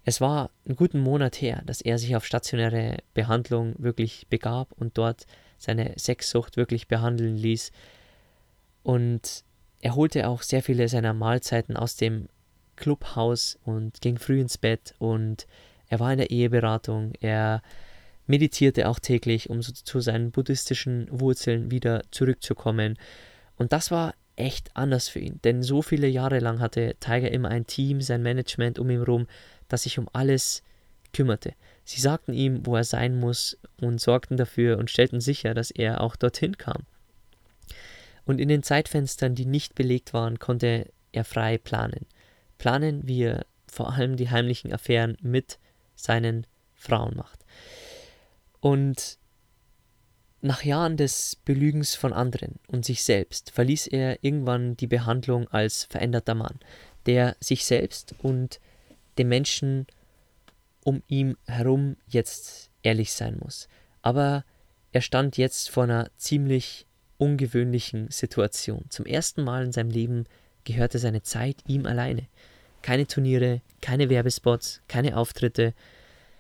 es 0.04 0.20
war 0.20 0.50
einen 0.66 0.76
guten 0.76 1.00
Monat 1.00 1.40
her, 1.40 1.62
dass 1.66 1.80
er 1.80 1.98
sich 1.98 2.18
auf 2.18 2.26
stationäre 2.26 2.98
Behandlung 3.14 3.76
wirklich 3.78 4.28
begab 4.28 4.74
und 4.74 4.98
dort 4.98 5.26
seine 5.58 5.94
Sexsucht 5.98 6.58
wirklich 6.58 6.90
behandeln 6.90 7.38
ließ. 7.38 7.72
Und 8.84 9.46
er 9.80 9.96
holte 9.96 10.28
auch 10.28 10.42
sehr 10.42 10.62
viele 10.62 10.90
seiner 10.90 11.14
Mahlzeiten 11.14 11.78
aus 11.78 11.96
dem 11.96 12.28
Clubhaus 12.76 13.58
und 13.64 14.02
ging 14.02 14.18
früh 14.18 14.42
ins 14.42 14.58
Bett 14.58 14.96
und 14.98 15.48
er 15.88 16.02
war 16.02 16.12
in 16.12 16.18
der 16.18 16.30
Eheberatung. 16.30 17.14
Er 17.22 17.62
meditierte 18.30 18.88
auch 18.88 19.00
täglich, 19.00 19.50
um 19.50 19.62
so 19.62 19.74
zu 19.74 20.00
seinen 20.02 20.32
buddhistischen 20.32 21.08
Wurzeln 21.10 21.72
wieder 21.72 22.04
zurückzukommen. 22.12 22.98
Und 23.58 23.74
das 23.74 23.90
war 23.90 24.14
echt 24.36 24.70
anders 24.76 25.10
für 25.10 25.20
ihn, 25.20 25.40
denn 25.44 25.64
so 25.64 25.82
viele 25.82 26.08
Jahre 26.08 26.40
lang 26.40 26.60
hatte 26.60 26.96
Tiger 27.00 27.32
immer 27.32 27.50
ein 27.50 27.66
Team, 27.66 28.02
sein 28.02 28.22
Management 28.22 28.78
um 28.80 28.90
ihn 28.90 29.00
herum, 29.00 29.28
das 29.68 29.84
sich 29.84 29.98
um 29.98 30.08
alles 30.14 30.62
kümmerte. 31.12 31.54
Sie 31.84 32.00
sagten 32.00 32.34
ihm, 32.34 32.66
wo 32.68 32.76
er 32.76 32.84
sein 32.84 33.20
muss 33.20 33.58
und 33.82 34.00
sorgten 34.00 34.38
dafür 34.38 34.78
und 34.78 34.92
stellten 34.92 35.20
sicher, 35.22 35.56
dass 35.56 35.72
er 35.72 36.02
auch 36.02 36.16
dorthin 36.16 36.58
kam. 36.58 36.84
Und 38.26 38.40
in 38.40 38.48
den 38.48 38.62
Zeitfenstern, 38.62 39.34
die 39.34 39.48
nicht 39.48 39.74
belegt 39.74 40.14
waren, 40.14 40.38
konnte 40.38 40.86
er 41.12 41.26
frei 41.26 41.58
planen. 41.58 42.06
Planen, 42.60 43.08
wie 43.08 43.24
er 43.24 43.46
vor 43.66 43.92
allem 43.92 44.18
die 44.18 44.30
heimlichen 44.30 44.72
Affären 44.72 45.18
mit 45.22 45.58
seinen 45.96 46.46
Frauen 46.76 47.16
macht. 47.18 47.44
Und 48.60 49.18
nach 50.42 50.64
Jahren 50.64 50.98
des 50.98 51.38
Belügens 51.44 51.96
von 51.96 52.14
anderen 52.14 52.60
und 52.68 52.86
sich 52.86 53.04
selbst 53.04 53.52
verließ 53.52 53.88
er 53.88 54.24
irgendwann 54.24 54.78
die 54.78 54.88
Behandlung 54.88 55.48
als 55.50 55.84
veränderter 55.86 56.36
Mann, 56.36 56.60
der 57.06 57.36
sich 57.40 57.66
selbst 57.66 58.16
und 58.22 58.60
den 59.18 59.28
Menschen 59.28 59.86
um 60.84 61.04
ihn 61.08 61.36
herum 61.46 61.98
jetzt 62.08 62.72
ehrlich 62.84 63.12
sein 63.12 63.38
muss. 63.40 63.68
Aber 64.02 64.46
er 64.92 65.02
stand 65.02 65.38
jetzt 65.38 65.70
vor 65.70 65.84
einer 65.84 66.10
ziemlich 66.16 66.88
ungewöhnlichen 67.18 68.10
Situation. 68.10 68.86
Zum 68.90 69.06
ersten 69.06 69.44
Mal 69.44 69.66
in 69.66 69.72
seinem 69.72 69.92
Leben 69.92 70.26
gehörte 70.64 71.00
seine 71.00 71.22
Zeit 71.22 71.58
ihm 71.68 71.86
alleine. 71.86 72.28
Keine 72.82 73.08
Turniere, 73.08 73.62
keine 73.82 74.10
Werbespots, 74.10 74.82
keine 74.88 75.18
Auftritte. 75.18 75.74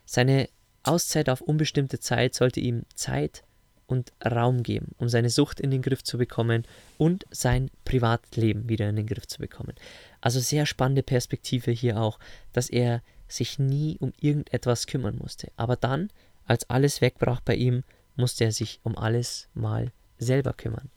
Seine 0.05 0.47
Auszeit 0.89 1.29
auf 1.29 1.41
unbestimmte 1.41 1.99
Zeit 1.99 2.33
sollte 2.33 2.59
ihm 2.59 2.83
Zeit 2.95 3.43
und 3.87 4.11
Raum 4.23 4.63
geben, 4.63 4.93
um 4.97 5.09
seine 5.09 5.29
Sucht 5.29 5.59
in 5.59 5.71
den 5.71 5.81
Griff 5.81 6.03
zu 6.03 6.17
bekommen 6.17 6.65
und 6.97 7.25
sein 7.31 7.71
Privatleben 7.85 8.69
wieder 8.69 8.89
in 8.89 8.95
den 8.95 9.07
Griff 9.07 9.27
zu 9.27 9.39
bekommen. 9.39 9.73
Also 10.21 10.39
sehr 10.39 10.65
spannende 10.65 11.03
Perspektive 11.03 11.71
hier 11.71 11.99
auch, 11.99 12.19
dass 12.53 12.69
er 12.69 13.01
sich 13.27 13.59
nie 13.59 13.97
um 13.99 14.13
irgendetwas 14.19 14.87
kümmern 14.87 15.17
musste. 15.17 15.51
Aber 15.57 15.75
dann, 15.75 16.09
als 16.45 16.69
alles 16.69 17.01
wegbrach 17.01 17.41
bei 17.41 17.55
ihm, 17.55 17.83
musste 18.15 18.43
er 18.43 18.51
sich 18.51 18.79
um 18.83 18.97
alles 18.97 19.47
mal 19.53 19.91
selber 20.17 20.53
kümmern. 20.53 20.89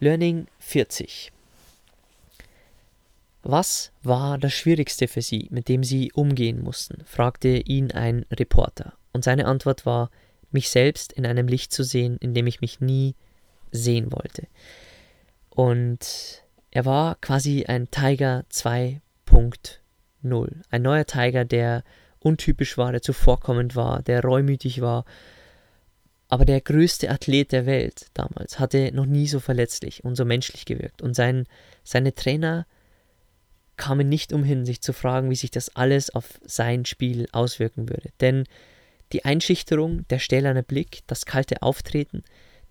Learning 0.00 0.48
40. 0.58 1.32
Was 3.42 3.92
war 4.02 4.38
das 4.38 4.52
Schwierigste 4.52 5.08
für 5.08 5.22
Sie, 5.22 5.48
mit 5.50 5.68
dem 5.68 5.82
Sie 5.82 6.12
umgehen 6.12 6.62
mussten? 6.62 7.02
fragte 7.04 7.48
ihn 7.48 7.90
ein 7.90 8.24
Reporter. 8.30 8.94
Und 9.12 9.24
seine 9.24 9.46
Antwort 9.46 9.84
war, 9.84 10.10
mich 10.52 10.70
selbst 10.70 11.12
in 11.12 11.26
einem 11.26 11.48
Licht 11.48 11.72
zu 11.72 11.82
sehen, 11.82 12.18
in 12.18 12.34
dem 12.34 12.46
ich 12.46 12.60
mich 12.60 12.80
nie 12.80 13.16
sehen 13.72 14.12
wollte. 14.12 14.46
Und 15.50 16.44
er 16.70 16.84
war 16.84 17.16
quasi 17.16 17.64
ein 17.66 17.90
Tiger 17.90 18.44
2.0. 18.50 19.00
Ein 20.70 20.82
neuer 20.82 21.04
Tiger, 21.04 21.44
der 21.44 21.82
untypisch 22.20 22.78
war, 22.78 22.92
der 22.92 23.02
zuvorkommend 23.02 23.74
war, 23.74 24.02
der 24.02 24.22
reumütig 24.22 24.80
war. 24.80 25.04
Aber 26.28 26.44
der 26.44 26.60
größte 26.60 27.10
Athlet 27.10 27.52
der 27.52 27.66
Welt 27.66 28.06
damals 28.14 28.58
hatte 28.58 28.92
noch 28.92 29.06
nie 29.06 29.26
so 29.26 29.40
verletzlich 29.40 30.04
und 30.04 30.14
so 30.14 30.24
menschlich 30.24 30.64
gewirkt. 30.64 31.02
Und 31.02 31.14
sein, 31.14 31.46
seine 31.82 32.14
Trainer 32.14 32.66
kamen 33.76 34.08
nicht 34.08 34.32
umhin, 34.32 34.64
sich 34.64 34.80
zu 34.80 34.92
fragen, 34.92 35.30
wie 35.30 35.36
sich 35.36 35.50
das 35.50 35.74
alles 35.76 36.10
auf 36.10 36.40
sein 36.44 36.84
Spiel 36.84 37.28
auswirken 37.32 37.88
würde. 37.88 38.10
Denn 38.20 38.44
die 39.12 39.24
Einschüchterung, 39.24 40.06
der 40.08 40.18
stählerne 40.18 40.62
Blick, 40.62 41.00
das 41.06 41.26
kalte 41.26 41.62
Auftreten, 41.62 42.22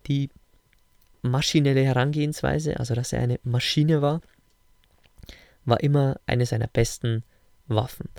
die 0.07 0.29
maschinelle 1.21 1.83
Herangehensweise, 1.83 2.79
also 2.79 2.95
dass 2.95 3.13
er 3.13 3.21
eine 3.21 3.39
Maschine 3.43 4.01
war, 4.01 4.21
war 5.65 5.81
immer 5.81 6.19
eine 6.25 6.45
seiner 6.45 6.67
besten 6.67 7.23
Waffen. 7.67 8.09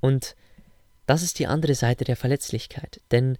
Und 0.00 0.36
das 1.06 1.22
ist 1.22 1.38
die 1.38 1.46
andere 1.46 1.74
Seite 1.74 2.04
der 2.04 2.16
Verletzlichkeit, 2.16 3.00
denn 3.10 3.36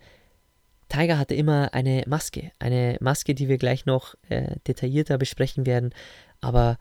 Tiger 0.89 1.19
hatte 1.19 1.35
immer 1.35 1.73
eine 1.73 2.05
Maske, 2.07 2.53
eine 2.59 2.99
Maske, 3.01 3.35
die 3.35 3.49
wir 3.49 3.59
gleich 3.59 3.87
noch 3.87 4.17
äh, 4.29 4.57
detaillierter 4.67 5.17
besprechen 5.17 5.65
werden, 5.65 5.95
aber 6.41 6.79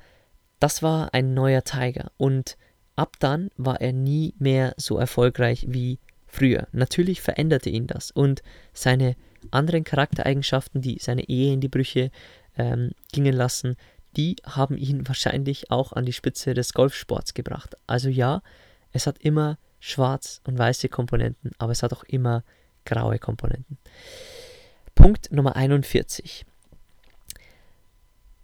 das 0.64 0.82
war 0.82 1.14
ein 1.14 1.34
neuer 1.34 1.66
Tiger 1.66 2.10
und 2.16 2.56
ab 2.96 3.18
dann 3.20 3.52
war 3.58 3.82
er 3.82 3.92
nie 3.92 4.34
mehr 4.40 4.74
so 4.78 4.98
erfolgreich 4.98 5.66
wie 5.68 6.00
früher. 6.26 6.70
Natürlich 6.72 7.20
veränderte 7.20 7.70
ihn 7.70 7.86
das 7.86 8.12
und 8.12 8.42
seine 8.72 9.18
anderen 9.52 9.84
Charaktereigenschaften, 9.84 10.80
die 10.80 11.00
seine 11.02 11.28
Ehe 11.28 11.52
in 11.52 11.60
die 11.60 11.68
Brüche 11.68 12.12
ähm, 12.58 12.92
gingen 13.12 13.34
lassen, 13.34 13.76
die 14.16 14.38
haben 14.46 14.78
ihn 14.78 15.06
wahrscheinlich 15.06 15.70
auch 15.70 15.92
an 15.92 16.06
die 16.06 16.14
Spitze 16.14 16.54
des 16.54 16.72
Golfsports 16.72 17.34
gebracht. 17.34 17.76
Also 17.86 18.08
ja, 18.08 18.42
es 18.94 19.06
hat 19.06 19.18
immer 19.18 19.58
schwarz 19.82 20.40
und 20.46 20.58
weiße 20.58 20.88
Komponenten, 20.88 21.52
aber 21.58 21.74
es 21.74 21.84
hat 21.84 21.92
auch 21.92 22.06
immer 22.06 22.46
graue 22.86 23.20
Komponenten. 23.20 23.78
Punkt 24.96 25.30
Nummer 25.30 25.58
41. 25.58 26.46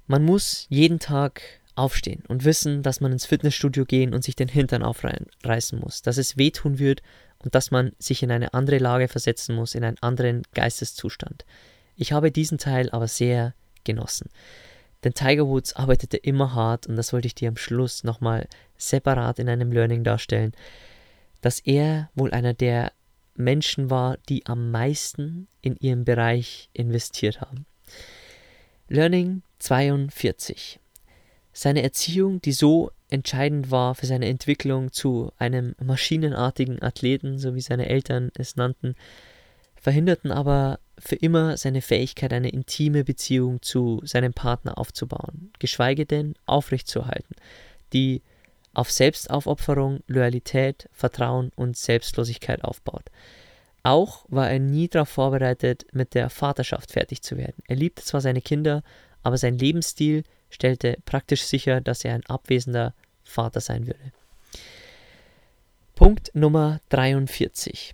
Man 0.07 0.25
muss 0.25 0.65
jeden 0.67 0.99
Tag 0.99 1.58
aufstehen 1.79 2.23
und 2.27 2.45
wissen, 2.45 2.83
dass 2.83 3.01
man 3.01 3.11
ins 3.11 3.25
Fitnessstudio 3.25 3.85
gehen 3.85 4.13
und 4.13 4.23
sich 4.23 4.35
den 4.35 4.47
Hintern 4.47 4.83
aufreißen 4.83 5.79
muss, 5.79 6.01
dass 6.01 6.17
es 6.17 6.37
wehtun 6.37 6.79
wird 6.79 7.01
und 7.43 7.55
dass 7.55 7.71
man 7.71 7.93
sich 7.97 8.21
in 8.21 8.31
eine 8.31 8.53
andere 8.53 8.77
Lage 8.77 9.07
versetzen 9.07 9.55
muss, 9.55 9.75
in 9.75 9.83
einen 9.83 9.97
anderen 10.01 10.43
Geisteszustand. 10.53 11.45
Ich 11.95 12.11
habe 12.11 12.31
diesen 12.31 12.57
Teil 12.57 12.89
aber 12.91 13.07
sehr 13.07 13.53
genossen. 13.83 14.29
Denn 15.03 15.13
Tiger 15.13 15.47
Woods 15.47 15.73
arbeitete 15.73 16.17
immer 16.17 16.53
hart 16.53 16.87
und 16.87 16.95
das 16.95 17.13
wollte 17.13 17.27
ich 17.27 17.35
dir 17.35 17.49
am 17.49 17.57
Schluss 17.57 18.03
nochmal 18.03 18.47
separat 18.77 19.39
in 19.39 19.49
einem 19.49 19.71
Learning 19.71 20.03
darstellen, 20.03 20.51
dass 21.41 21.59
er 21.59 22.09
wohl 22.15 22.31
einer 22.31 22.53
der 22.53 22.91
Menschen 23.35 23.89
war, 23.89 24.17
die 24.27 24.45
am 24.45 24.71
meisten 24.71 25.47
in 25.61 25.77
ihrem 25.77 26.03
Bereich 26.03 26.69
investiert 26.73 27.39
haben. 27.39 27.65
Learning 28.89 29.43
42. 29.59 30.79
Seine 31.61 31.83
Erziehung, 31.83 32.41
die 32.41 32.53
so 32.53 32.89
entscheidend 33.09 33.69
war 33.69 33.93
für 33.93 34.05
seine 34.05 34.27
Entwicklung 34.27 34.93
zu 34.93 35.33
einem 35.37 35.75
maschinenartigen 35.83 36.81
Athleten, 36.81 37.37
so 37.37 37.53
wie 37.53 37.59
seine 37.59 37.89
Eltern 37.89 38.31
es 38.35 38.55
nannten, 38.55 38.95
verhinderten 39.75 40.31
aber 40.31 40.79
für 40.97 41.17
immer 41.17 41.57
seine 41.57 41.81
Fähigkeit, 41.81 42.31
eine 42.31 42.47
intime 42.47 43.03
Beziehung 43.03 43.61
zu 43.61 43.99
seinem 44.05 44.31
Partner 44.31 44.77
aufzubauen, 44.77 45.51
geschweige 45.59 46.05
denn 46.05 46.35
aufrechtzuerhalten, 46.45 47.35
die 47.91 48.21
auf 48.73 48.89
Selbstaufopferung, 48.89 49.99
Loyalität, 50.07 50.87
Vertrauen 50.93 51.51
und 51.57 51.75
Selbstlosigkeit 51.75 52.63
aufbaut. 52.63 53.11
Auch 53.83 54.23
war 54.29 54.49
er 54.49 54.59
nie 54.59 54.87
darauf 54.87 55.09
vorbereitet, 55.09 55.87
mit 55.91 56.13
der 56.13 56.29
Vaterschaft 56.29 56.93
fertig 56.93 57.21
zu 57.21 57.35
werden. 57.35 57.61
Er 57.67 57.75
liebte 57.75 58.05
zwar 58.05 58.21
seine 58.21 58.39
Kinder, 58.39 58.81
aber 59.23 59.37
sein 59.37 59.57
Lebensstil 59.57 60.23
stellte 60.49 60.97
praktisch 61.05 61.43
sicher, 61.43 61.81
dass 61.81 62.03
er 62.03 62.13
ein 62.13 62.25
abwesender 62.25 62.93
Vater 63.23 63.61
sein 63.61 63.87
würde. 63.87 64.11
Punkt 65.95 66.31
Nummer 66.33 66.79
43. 66.89 67.93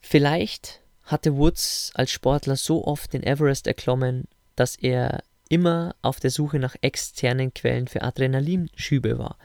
Vielleicht 0.00 0.80
hatte 1.04 1.36
Woods 1.36 1.92
als 1.94 2.10
Sportler 2.10 2.56
so 2.56 2.84
oft 2.86 3.12
den 3.12 3.22
Everest 3.22 3.66
erklommen, 3.66 4.26
dass 4.54 4.76
er 4.76 5.22
immer 5.48 5.94
auf 6.02 6.18
der 6.20 6.30
Suche 6.30 6.58
nach 6.58 6.74
externen 6.80 7.54
Quellen 7.54 7.86
für 7.86 8.02
Adrenalinschübe 8.02 9.18
war. 9.18 9.36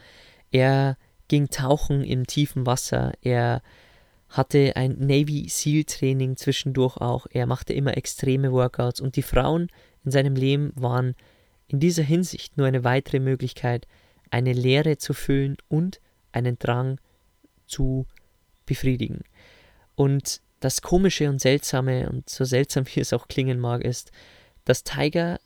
Er 0.52 0.98
ging 1.28 1.50
tauchen 1.50 2.04
im 2.04 2.28
tiefen 2.28 2.66
Wasser, 2.66 3.14
er 3.22 3.62
hatte 4.32 4.76
ein 4.76 4.98
Navy 4.98 5.48
SEAL 5.50 5.84
Training 5.84 6.38
zwischendurch 6.38 6.98
auch, 6.98 7.28
er 7.30 7.46
machte 7.46 7.74
immer 7.74 7.98
extreme 7.98 8.52
Workouts 8.52 9.02
und 9.02 9.18
die 9.18 9.24
Frauen 9.24 9.68
in 10.06 10.12
seinem 10.12 10.36
Leben 10.36 10.72
waren 10.76 11.16
in 11.68 11.80
dieser 11.80 12.04
Hinsicht 12.04 12.58
nur 12.58 12.66
eine 12.66 12.84
weitere 12.84 13.20
Möglichkeit, 13.20 13.88
eine 14.30 14.54
Leere 14.54 14.98
zu 14.98 15.14
füllen 15.14 15.58
und 15.68 16.00
einen 16.32 16.58
Drang 16.58 17.00
zu 17.68 18.08
befriedigen. 18.66 19.22
Und 19.96 20.42
das 20.62 20.82
Komische 20.82 21.30
und 21.30 21.40
Seltsame, 21.40 22.10
und 22.10 22.30
so 22.30 22.46
seltsam 22.46 22.86
wie 22.94 23.02
es 23.02 23.14
auch 23.14 23.28
klingen 23.28 23.60
mag, 23.60 23.84
ist, 23.84 24.12
dass 24.64 24.84
Tiger 24.84 25.40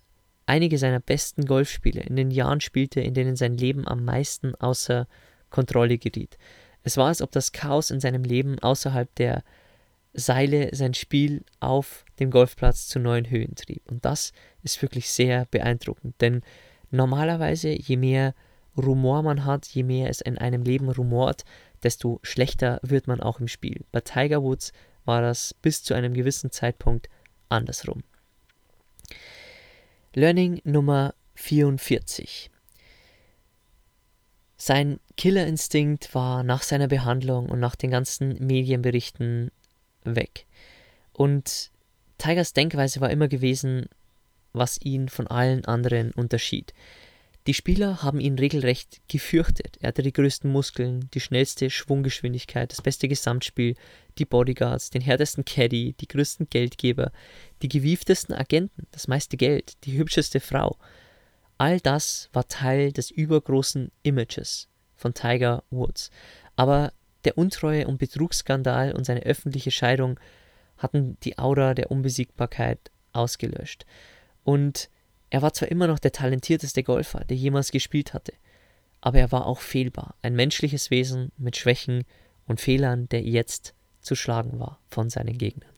einige 0.45 0.78
seiner 0.78 1.00
besten 1.00 1.45
Golfspiele 1.45 2.02
in 2.02 2.15
den 2.15 2.30
Jahren 2.30 2.62
spielte, 2.62 3.02
in 3.02 3.15
denen 3.15 3.36
sein 3.36 3.58
Leben 3.58 3.88
am 3.88 4.06
meisten 4.06 4.54
außer 4.56 5.08
Kontrolle 5.50 5.98
geriet. 5.98 6.38
Es 6.86 6.98
war, 6.98 7.08
als 7.08 7.24
ob 7.24 7.32
das 7.32 7.52
Chaos 7.52 7.89
in 7.89 8.00
seinem 8.00 8.24
Leben 8.24 8.60
außerhalb 8.60 9.13
der 9.15 9.43
Seile 10.13 10.69
sein 10.74 10.93
Spiel 10.93 11.43
auf 11.60 12.06
dem 12.19 12.30
Golfplatz 12.30 12.88
zu 12.88 13.00
neuen 13.00 13.30
Höhen 13.30 13.56
trieb. 13.56 13.82
Und 13.89 14.06
das 14.06 14.34
ist 14.62 14.82
wirklich 14.84 15.10
sehr 15.10 15.45
beeindruckend, 15.50 16.15
denn 16.21 16.41
normalerweise, 16.91 17.69
je 17.69 17.98
mehr 17.98 18.36
Rumor 18.78 19.24
man 19.24 19.45
hat, 19.45 19.65
je 19.65 19.84
mehr 19.84 20.10
es 20.10 20.21
in 20.21 20.38
einem 20.38 20.62
Leben 20.62 20.89
rumort, 20.89 21.43
desto 21.82 22.19
schlechter 22.21 22.80
wird 22.84 23.08
man 23.08 23.19
auch 23.19 23.39
im 23.39 23.48
Spiel. 23.48 23.84
Bei 23.91 24.02
Tiger 24.02 24.43
Woods 24.43 24.71
war 25.06 25.21
das 25.21 25.56
bis 25.56 25.84
zu 25.84 25.95
einem 25.95 26.13
gewissen 26.13 26.52
Zeitpunkt 26.52 27.10
andersrum. 27.50 28.04
Learning 30.13 30.62
Nummer 30.63 31.15
44. 31.34 32.52
Sein 34.57 34.99
Killerinstinkt 35.17 36.15
war 36.15 36.43
nach 36.43 36.63
seiner 36.63 36.87
Behandlung 36.87 37.49
und 37.49 37.59
nach 37.59 37.75
den 37.75 37.91
ganzen 37.91 38.45
Medienberichten 38.45 39.51
weg. 40.03 40.45
Und 41.11 41.71
Tigers 42.17 42.53
Denkweise 42.53 43.01
war 43.01 43.09
immer 43.09 43.27
gewesen, 43.27 43.87
was 44.53 44.79
ihn 44.81 45.09
von 45.09 45.27
allen 45.27 45.65
anderen 45.65 46.11
unterschied. 46.11 46.73
Die 47.47 47.53
Spieler 47.53 48.01
haben 48.01 48.19
ihn 48.19 48.39
regelrecht 48.39 49.01
gefürchtet. 49.07 49.77
Er 49.79 49.89
hatte 49.89 50.01
die 50.01 50.13
größten 50.13 50.51
Muskeln, 50.51 51.09
die 51.13 51.19
schnellste 51.19 51.69
Schwunggeschwindigkeit, 51.69 52.71
das 52.71 52.81
beste 52.81 53.07
Gesamtspiel, 53.07 53.75
die 54.17 54.25
Bodyguards, 54.25 54.89
den 54.89 55.01
härtesten 55.01 55.45
Caddy, 55.45 55.93
die 55.99 56.07
größten 56.07 56.49
Geldgeber, 56.49 57.11
die 57.61 57.67
gewieftesten 57.67 58.33
Agenten, 58.33 58.87
das 58.91 59.07
meiste 59.07 59.37
Geld, 59.37 59.73
die 59.83 59.95
hübscheste 59.95 60.39
Frau. 60.39 60.77
All 61.57 61.79
das 61.79 62.29
war 62.33 62.47
Teil 62.47 62.91
des 62.91 63.11
übergroßen 63.11 63.91
Images 64.03 64.67
von 64.95 65.13
Tiger 65.13 65.63
Woods. 65.69 66.11
Aber 66.55 66.91
der 67.23 67.37
Untreue- 67.37 67.87
und 67.87 67.97
Betrugsskandal 67.97 68.93
und 68.93 69.05
seine 69.05 69.23
öffentliche 69.23 69.71
Scheidung 69.71 70.19
hatten 70.77 71.17
die 71.23 71.37
Aura 71.37 71.73
der 71.73 71.91
Unbesiegbarkeit 71.91 72.91
ausgelöscht. 73.13 73.85
Und 74.43 74.89
er 75.29 75.41
war 75.41 75.53
zwar 75.53 75.69
immer 75.69 75.87
noch 75.87 75.99
der 75.99 76.11
talentierteste 76.11 76.83
Golfer, 76.83 77.25
der 77.25 77.37
jemals 77.37 77.71
gespielt 77.71 78.13
hatte, 78.13 78.33
aber 79.01 79.19
er 79.19 79.31
war 79.31 79.45
auch 79.45 79.59
fehlbar, 79.59 80.15
ein 80.21 80.35
menschliches 80.35 80.91
Wesen 80.91 81.31
mit 81.37 81.57
Schwächen 81.57 82.03
und 82.47 82.61
Fehlern, 82.61 83.09
der 83.09 83.21
jetzt 83.21 83.73
zu 84.01 84.15
schlagen 84.15 84.59
war 84.59 84.79
von 84.89 85.09
seinen 85.09 85.37
Gegnern. 85.37 85.69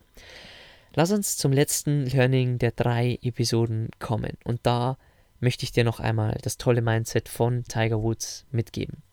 Lass 0.94 1.12
uns 1.12 1.38
zum 1.38 1.54
letzten 1.54 2.06
Learning 2.06 2.58
der 2.58 2.72
drei 2.72 3.20
Episoden 3.22 3.90
kommen 4.00 4.38
und 4.44 4.62
da 4.64 4.98
möchte 5.40 5.64
ich 5.64 5.72
dir 5.72 5.84
noch 5.84 6.00
einmal 6.00 6.38
das 6.42 6.58
tolle 6.58 6.82
Mindset 6.82 7.30
von 7.30 7.64
Tiger 7.64 8.02
Woods 8.02 8.46
mitgeben. 8.52 9.04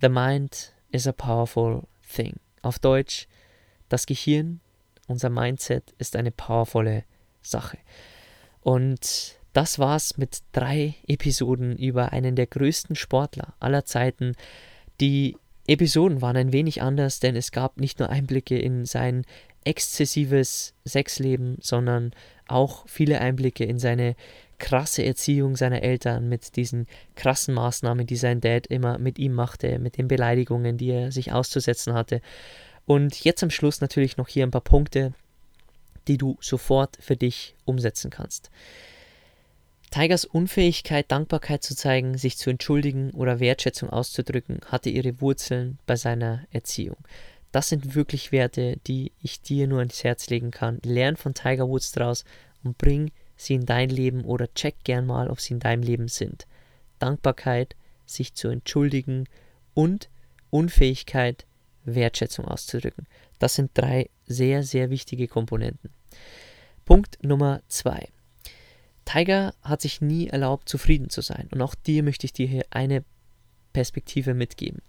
The 0.00 0.08
mind 0.08 0.72
is 0.90 1.06
a 1.06 1.12
powerful 1.12 1.84
thing. 2.14 2.34
Auf 2.62 2.78
Deutsch, 2.78 3.26
das 3.88 4.06
Gehirn, 4.06 4.60
unser 5.06 5.30
Mindset 5.30 5.94
ist 5.98 6.16
eine 6.16 6.30
powervolle 6.30 7.04
Sache. 7.42 7.78
Und 8.60 9.36
das 9.52 9.78
war's 9.78 10.16
mit 10.16 10.38
drei 10.52 10.94
Episoden 11.06 11.76
über 11.76 12.12
einen 12.12 12.34
der 12.34 12.46
größten 12.46 12.96
Sportler 12.96 13.54
aller 13.60 13.84
Zeiten. 13.84 14.34
Die 15.00 15.36
Episoden 15.66 16.20
waren 16.20 16.36
ein 16.36 16.52
wenig 16.52 16.82
anders, 16.82 17.20
denn 17.20 17.36
es 17.36 17.52
gab 17.52 17.78
nicht 17.78 17.98
nur 17.98 18.08
Einblicke 18.08 18.58
in 18.58 18.84
sein 18.84 19.24
exzessives 19.64 20.74
Sexleben, 20.84 21.56
sondern 21.60 22.12
auch 22.46 22.86
viele 22.88 23.20
Einblicke 23.20 23.64
in 23.64 23.78
seine 23.78 24.16
krasse 24.64 25.04
Erziehung 25.04 25.56
seiner 25.56 25.82
Eltern 25.82 26.26
mit 26.26 26.56
diesen 26.56 26.86
krassen 27.16 27.52
Maßnahmen, 27.52 28.06
die 28.06 28.16
sein 28.16 28.40
Dad 28.40 28.66
immer 28.66 28.96
mit 28.96 29.18
ihm 29.18 29.34
machte, 29.34 29.78
mit 29.78 29.98
den 29.98 30.08
Beleidigungen, 30.08 30.78
die 30.78 30.88
er 30.88 31.12
sich 31.12 31.32
auszusetzen 31.32 31.92
hatte. 31.92 32.22
Und 32.86 33.24
jetzt 33.24 33.42
am 33.42 33.50
Schluss 33.50 33.82
natürlich 33.82 34.16
noch 34.16 34.26
hier 34.26 34.46
ein 34.46 34.50
paar 34.50 34.62
Punkte, 34.62 35.12
die 36.08 36.16
du 36.16 36.38
sofort 36.40 36.96
für 36.98 37.14
dich 37.14 37.54
umsetzen 37.66 38.10
kannst. 38.10 38.50
Tigers 39.90 40.24
Unfähigkeit, 40.24 41.12
Dankbarkeit 41.12 41.62
zu 41.62 41.76
zeigen, 41.76 42.16
sich 42.16 42.38
zu 42.38 42.48
entschuldigen 42.48 43.10
oder 43.10 43.40
Wertschätzung 43.40 43.90
auszudrücken, 43.90 44.60
hatte 44.66 44.88
ihre 44.88 45.20
Wurzeln 45.20 45.78
bei 45.84 45.96
seiner 45.96 46.46
Erziehung. 46.50 46.96
Das 47.52 47.68
sind 47.68 47.94
wirklich 47.94 48.32
Werte, 48.32 48.78
die 48.86 49.12
ich 49.20 49.42
dir 49.42 49.66
nur 49.66 49.80
ans 49.80 50.02
Herz 50.04 50.30
legen 50.30 50.50
kann. 50.50 50.78
Lern 50.84 51.16
von 51.16 51.34
Tiger 51.34 51.68
Woods 51.68 51.92
draus 51.92 52.24
und 52.64 52.78
bring 52.78 53.10
sie 53.36 53.54
in 53.54 53.66
dein 53.66 53.90
Leben 53.90 54.24
oder 54.24 54.52
check 54.54 54.76
gern 54.84 55.06
mal, 55.06 55.28
ob 55.28 55.40
sie 55.40 55.54
in 55.54 55.60
deinem 55.60 55.82
Leben 55.82 56.08
sind. 56.08 56.46
Dankbarkeit, 56.98 57.76
sich 58.06 58.34
zu 58.34 58.48
entschuldigen 58.48 59.26
und 59.74 60.08
Unfähigkeit, 60.50 61.46
Wertschätzung 61.84 62.46
auszudrücken. 62.46 63.06
Das 63.38 63.54
sind 63.54 63.72
drei 63.74 64.08
sehr, 64.26 64.62
sehr 64.62 64.90
wichtige 64.90 65.28
Komponenten. 65.28 65.90
Punkt 66.84 67.22
Nummer 67.22 67.62
zwei. 67.68 68.08
Tiger 69.04 69.54
hat 69.62 69.82
sich 69.82 70.00
nie 70.00 70.28
erlaubt, 70.28 70.68
zufrieden 70.68 71.10
zu 71.10 71.20
sein. 71.20 71.48
Und 71.52 71.60
auch 71.60 71.74
dir 71.74 72.02
möchte 72.02 72.26
ich 72.26 72.32
dir 72.32 72.46
hier 72.46 72.64
eine 72.70 73.04
Perspektive 73.72 74.34
mitgeben. 74.34 74.80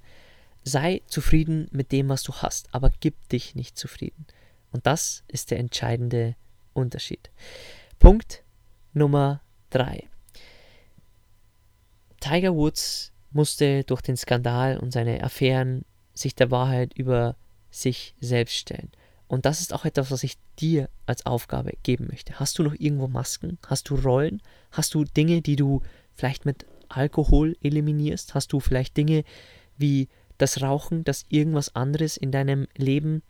Sei 0.64 1.02
zufrieden 1.08 1.68
mit 1.72 1.92
dem, 1.92 2.10
was 2.10 2.24
du 2.24 2.34
hast, 2.34 2.74
aber 2.74 2.92
gib 3.00 3.30
dich 3.30 3.56
nicht 3.56 3.78
zufrieden. 3.78 4.26
Und 4.72 4.88
das 4.88 5.24
ist 5.28 5.52
der 5.52 5.60
entscheidende 5.60 6.36
Unterschied. 6.74 7.30
Punkt 8.00 8.44
Nummer 8.94 9.42
3. 9.72 10.08
Tiger 12.20 12.56
Woods 12.56 13.12
musste 13.32 13.84
durch 13.84 14.02
den 14.02 14.18
Skandal 14.18 14.78
und 14.78 14.92
seine 14.92 15.24
Affären 15.24 15.86
sich 16.14 16.36
der 16.36 16.52
Wahrheit 16.52 16.94
über 16.98 17.36
sich 17.72 18.16
selbst 18.22 18.56
stellen. 18.56 18.92
Und 19.28 19.46
das 19.46 19.60
ist 19.60 19.74
auch 19.74 19.86
etwas, 19.86 20.12
was 20.12 20.24
ich 20.24 20.38
dir 20.60 20.90
als 21.06 21.26
Aufgabe 21.26 21.74
geben 21.84 22.08
möchte. 22.08 22.40
Hast 22.40 22.58
du 22.58 22.64
noch 22.64 22.76
irgendwo 22.78 23.08
Masken? 23.08 23.58
Hast 23.68 23.90
du 23.90 23.96
Rollen? 23.96 24.42
Hast 24.72 24.94
du 24.94 25.04
Dinge, 25.04 25.42
die 25.42 25.56
du 25.56 25.82
vielleicht 26.14 26.46
mit 26.46 26.66
Alkohol 26.90 27.58
eliminierst? 27.62 28.34
Hast 28.34 28.54
du 28.54 28.60
vielleicht 28.60 28.96
Dinge 28.98 29.24
wie 29.78 30.08
das 30.38 30.62
Rauchen, 30.62 31.04
das 31.04 31.26
irgendwas 31.30 31.76
anderes 31.76 32.18
in 32.18 32.32
deinem 32.32 32.68
Leben 32.76 33.24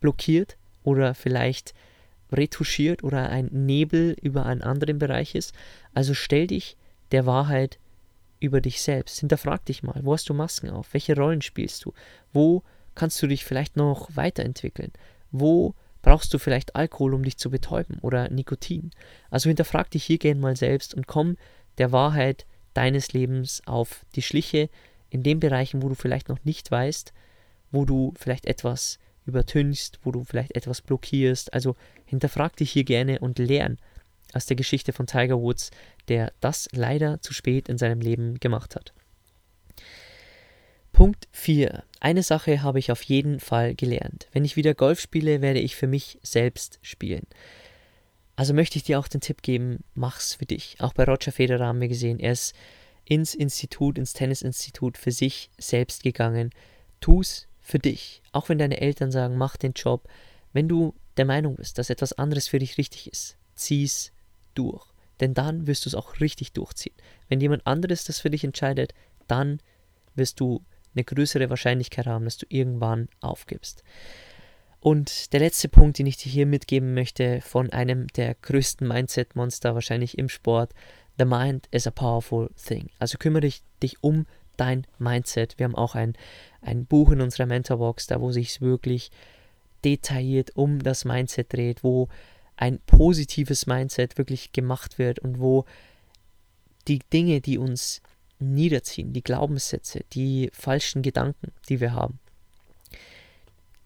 blockiert 0.00 0.56
oder 0.82 1.14
vielleicht 1.14 1.74
retuschiert 2.32 3.04
oder 3.04 3.28
ein 3.28 3.46
Nebel 3.46 4.16
über 4.20 4.46
einen 4.46 4.62
anderen 4.62 4.98
Bereich 4.98 5.34
ist? 5.34 5.54
Also 5.94 6.14
stell 6.14 6.46
dich 6.46 6.76
der 7.10 7.26
Wahrheit 7.26 7.78
über 8.40 8.60
dich 8.60 8.82
selbst. 8.82 9.20
Hinterfrag 9.20 9.64
dich 9.66 9.82
mal, 9.82 10.00
wo 10.02 10.12
hast 10.12 10.28
du 10.28 10.34
Masken 10.34 10.70
auf? 10.70 10.92
Welche 10.92 11.16
Rollen 11.16 11.42
spielst 11.42 11.84
du? 11.84 11.92
Wo 12.32 12.62
kannst 12.94 13.22
du 13.22 13.26
dich 13.26 13.44
vielleicht 13.44 13.76
noch 13.76 14.16
weiterentwickeln? 14.16 14.92
Wo 15.30 15.74
brauchst 16.02 16.34
du 16.34 16.38
vielleicht 16.38 16.74
Alkohol, 16.74 17.14
um 17.14 17.22
dich 17.22 17.38
zu 17.38 17.50
betäuben 17.50 17.98
oder 18.00 18.28
Nikotin? 18.28 18.90
Also 19.30 19.48
hinterfrag 19.48 19.90
dich 19.90 20.04
hier 20.04 20.18
gerne 20.18 20.40
mal 20.40 20.56
selbst 20.56 20.94
und 20.94 21.06
komm 21.06 21.36
der 21.78 21.92
Wahrheit 21.92 22.46
deines 22.74 23.12
Lebens 23.12 23.62
auf 23.66 24.04
die 24.14 24.22
Schliche 24.22 24.68
in 25.10 25.22
den 25.22 25.40
Bereichen, 25.40 25.82
wo 25.82 25.88
du 25.88 25.94
vielleicht 25.94 26.28
noch 26.28 26.42
nicht 26.44 26.70
weißt, 26.70 27.12
wo 27.70 27.84
du 27.84 28.12
vielleicht 28.16 28.46
etwas 28.46 28.98
übertünchst, 29.24 30.00
wo 30.02 30.10
du 30.10 30.24
vielleicht 30.24 30.56
etwas 30.56 30.80
blockierst. 30.80 31.54
Also 31.54 31.76
hinterfrag 32.12 32.56
dich 32.56 32.70
hier 32.70 32.84
gerne 32.84 33.20
und 33.20 33.38
lern 33.38 33.78
aus 34.34 34.44
der 34.44 34.56
Geschichte 34.56 34.92
von 34.92 35.06
Tiger 35.06 35.40
Woods, 35.40 35.70
der 36.08 36.32
das 36.40 36.68
leider 36.72 37.22
zu 37.22 37.32
spät 37.32 37.70
in 37.70 37.78
seinem 37.78 38.00
Leben 38.02 38.38
gemacht 38.38 38.76
hat. 38.76 38.92
Punkt 40.92 41.26
4. 41.32 41.84
Eine 42.00 42.22
Sache 42.22 42.62
habe 42.62 42.78
ich 42.78 42.92
auf 42.92 43.02
jeden 43.02 43.40
Fall 43.40 43.74
gelernt. 43.74 44.28
Wenn 44.32 44.44
ich 44.44 44.56
wieder 44.56 44.74
Golf 44.74 45.00
spiele, 45.00 45.40
werde 45.40 45.60
ich 45.60 45.74
für 45.74 45.86
mich 45.86 46.18
selbst 46.22 46.78
spielen. 46.82 47.26
Also 48.36 48.52
möchte 48.52 48.76
ich 48.76 48.84
dir 48.84 48.98
auch 48.98 49.08
den 49.08 49.22
Tipp 49.22 49.40
geben, 49.40 49.82
mach's 49.94 50.34
für 50.34 50.44
dich. 50.44 50.76
Auch 50.80 50.92
bei 50.92 51.04
Roger 51.04 51.32
Federer 51.32 51.66
haben 51.66 51.80
wir 51.80 51.88
gesehen, 51.88 52.18
er 52.18 52.32
ist 52.32 52.54
ins 53.06 53.34
Institut, 53.34 53.96
ins 53.96 54.12
Tennisinstitut 54.12 54.98
für 54.98 55.12
sich 55.12 55.50
selbst 55.58 56.02
gegangen. 56.02 56.50
Tu's 57.00 57.48
für 57.60 57.78
dich. 57.78 58.20
Auch 58.32 58.50
wenn 58.50 58.58
deine 58.58 58.80
Eltern 58.82 59.10
sagen, 59.10 59.36
mach 59.36 59.56
den 59.56 59.72
Job. 59.72 60.08
Wenn 60.52 60.68
du 60.68 60.94
der 61.16 61.24
Meinung 61.24 61.56
bist, 61.56 61.78
dass 61.78 61.90
etwas 61.90 62.12
anderes 62.12 62.48
für 62.48 62.58
dich 62.58 62.78
richtig 62.78 63.10
ist, 63.10 63.36
zieh's 63.54 64.12
durch. 64.54 64.84
Denn 65.20 65.34
dann 65.34 65.66
wirst 65.66 65.84
du 65.84 65.88
es 65.88 65.94
auch 65.94 66.20
richtig 66.20 66.52
durchziehen. 66.52 66.94
Wenn 67.28 67.40
jemand 67.40 67.66
anderes 67.66 68.04
das 68.04 68.20
für 68.20 68.30
dich 68.30 68.44
entscheidet, 68.44 68.92
dann 69.28 69.60
wirst 70.14 70.40
du 70.40 70.64
eine 70.94 71.04
größere 71.04 71.48
Wahrscheinlichkeit 71.48 72.06
haben, 72.06 72.24
dass 72.24 72.38
du 72.38 72.46
irgendwann 72.48 73.08
aufgibst. 73.20 73.82
Und 74.80 75.32
der 75.32 75.40
letzte 75.40 75.68
Punkt, 75.68 75.98
den 75.98 76.06
ich 76.06 76.16
dir 76.16 76.30
hier 76.30 76.46
mitgeben 76.46 76.92
möchte, 76.92 77.40
von 77.40 77.70
einem 77.70 78.08
der 78.08 78.34
größten 78.34 78.86
Mindset-Monster 78.86 79.74
wahrscheinlich 79.74 80.18
im 80.18 80.28
Sport, 80.28 80.74
The 81.18 81.24
mind 81.24 81.68
is 81.70 81.86
a 81.86 81.90
powerful 81.90 82.50
thing. 82.56 82.88
Also 82.98 83.16
kümmere 83.18 83.42
dich, 83.42 83.62
dich 83.82 84.02
um 84.02 84.26
dein 84.56 84.86
Mindset. 84.98 85.58
Wir 85.58 85.64
haben 85.64 85.76
auch 85.76 85.94
ein, 85.94 86.14
ein 86.62 86.84
Buch 86.86 87.12
in 87.12 87.20
unserer 87.20 87.46
Mentorbox, 87.46 88.08
da 88.08 88.20
wo 88.20 88.32
sich 88.32 88.50
es 88.50 88.60
wirklich 88.60 89.10
detailliert 89.84 90.56
um 90.56 90.82
das 90.82 91.04
Mindset 91.04 91.52
dreht, 91.52 91.82
wo 91.82 92.08
ein 92.56 92.78
positives 92.86 93.66
Mindset 93.66 94.18
wirklich 94.18 94.52
gemacht 94.52 94.98
wird 94.98 95.18
und 95.18 95.40
wo 95.40 95.64
die 96.88 97.00
Dinge, 97.12 97.40
die 97.40 97.58
uns 97.58 98.02
niederziehen, 98.38 99.12
die 99.12 99.22
Glaubenssätze, 99.22 100.04
die 100.12 100.50
falschen 100.52 101.02
Gedanken, 101.02 101.52
die 101.68 101.80
wir 101.80 101.92
haben, 101.92 102.18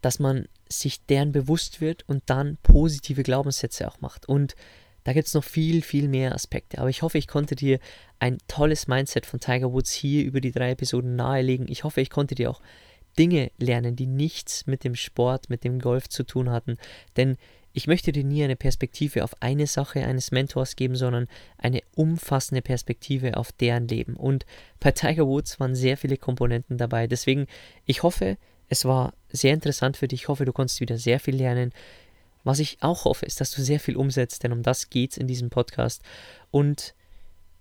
dass 0.01 0.19
man 0.19 0.47
sich 0.69 1.05
deren 1.05 1.31
bewusst 1.31 1.79
wird 1.79 2.07
und 2.07 2.23
dann 2.25 2.57
positive 2.63 3.23
Glaubenssätze 3.23 3.87
auch 3.87 4.01
macht. 4.01 4.27
Und 4.27 4.55
da 5.03 5.13
gibt 5.13 5.27
es 5.27 5.33
noch 5.33 5.43
viel, 5.43 5.81
viel 5.81 6.09
mehr 6.09 6.35
Aspekte. 6.35 6.79
Aber 6.79 6.89
ich 6.89 7.01
hoffe, 7.01 7.17
ich 7.17 7.27
konnte 7.27 7.55
dir 7.55 7.79
ein 8.19 8.39
tolles 8.47 8.87
Mindset 8.87 9.25
von 9.25 9.39
Tiger 9.39 9.71
Woods 9.71 9.91
hier 9.91 10.25
über 10.25 10.41
die 10.41 10.51
drei 10.51 10.71
Episoden 10.71 11.15
nahelegen. 11.15 11.67
Ich 11.69 11.83
hoffe, 11.83 12.01
ich 12.01 12.09
konnte 12.09 12.35
dir 12.35 12.49
auch 12.49 12.61
Dinge 13.17 13.51
lernen, 13.57 13.95
die 13.95 14.07
nichts 14.07 14.67
mit 14.67 14.83
dem 14.83 14.95
Sport, 14.95 15.49
mit 15.49 15.63
dem 15.63 15.79
Golf 15.79 16.09
zu 16.09 16.23
tun 16.23 16.49
hatten. 16.49 16.77
Denn 17.15 17.37
ich 17.73 17.85
möchte 17.85 18.11
dir 18.11 18.23
nie 18.23 18.43
eine 18.43 18.55
Perspektive 18.55 19.23
auf 19.23 19.39
eine 19.41 19.67
Sache 19.67 20.03
eines 20.03 20.31
Mentors 20.31 20.75
geben, 20.75 20.95
sondern 20.95 21.27
eine 21.57 21.81
umfassende 21.93 22.63
Perspektive 22.63 23.37
auf 23.37 23.51
deren 23.51 23.87
Leben. 23.87 24.15
Und 24.15 24.45
bei 24.79 24.91
Tiger 24.91 25.27
Woods 25.27 25.59
waren 25.59 25.75
sehr 25.75 25.95
viele 25.95 26.17
Komponenten 26.17 26.77
dabei. 26.77 27.05
Deswegen, 27.05 27.45
ich 27.85 28.01
hoffe, 28.01 28.37
es 28.67 28.85
war 28.85 29.13
sehr 29.29 29.53
interessant 29.53 29.97
für 29.97 30.07
dich. 30.07 30.21
Ich 30.21 30.27
hoffe, 30.27 30.45
du 30.45 30.53
konntest 30.53 30.81
wieder 30.81 30.97
sehr 30.97 31.19
viel 31.19 31.35
lernen. 31.35 31.71
Was 32.43 32.59
ich 32.59 32.77
auch 32.81 33.05
hoffe, 33.05 33.25
ist, 33.25 33.41
dass 33.41 33.51
du 33.51 33.61
sehr 33.61 33.79
viel 33.79 33.95
umsetzt, 33.95 34.43
denn 34.43 34.53
um 34.53 34.63
das 34.63 34.89
geht 34.89 35.11
es 35.11 35.17
in 35.17 35.27
diesem 35.27 35.49
Podcast. 35.49 36.01
Und 36.49 36.95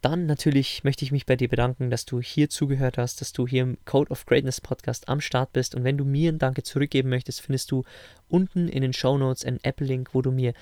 dann 0.06 0.26
natürlich 0.26 0.84
möchte 0.84 1.04
ich 1.04 1.10
mich 1.10 1.26
bei 1.26 1.34
dir 1.34 1.48
bedanken, 1.48 1.90
dass 1.90 2.04
du 2.04 2.20
hier 2.20 2.48
zugehört 2.48 2.96
hast, 2.96 3.20
dass 3.20 3.32
du 3.32 3.44
hier 3.44 3.62
im 3.62 3.76
Code 3.86 4.12
of 4.12 4.24
Greatness 4.24 4.60
Podcast 4.60 5.08
am 5.08 5.20
Start 5.20 5.52
bist. 5.52 5.74
Und 5.74 5.82
wenn 5.82 5.98
du 5.98 6.04
mir 6.04 6.30
ein 6.30 6.38
Danke 6.38 6.62
zurückgeben 6.62 7.08
möchtest, 7.08 7.40
findest 7.40 7.72
du 7.72 7.82
unten 8.28 8.68
in 8.68 8.82
den 8.82 8.92
Show 8.92 9.18
Notes 9.18 9.44
einen 9.44 9.58
Apple-Link, 9.64 10.10
wo 10.12 10.22
du 10.22 10.30
mir 10.30 10.52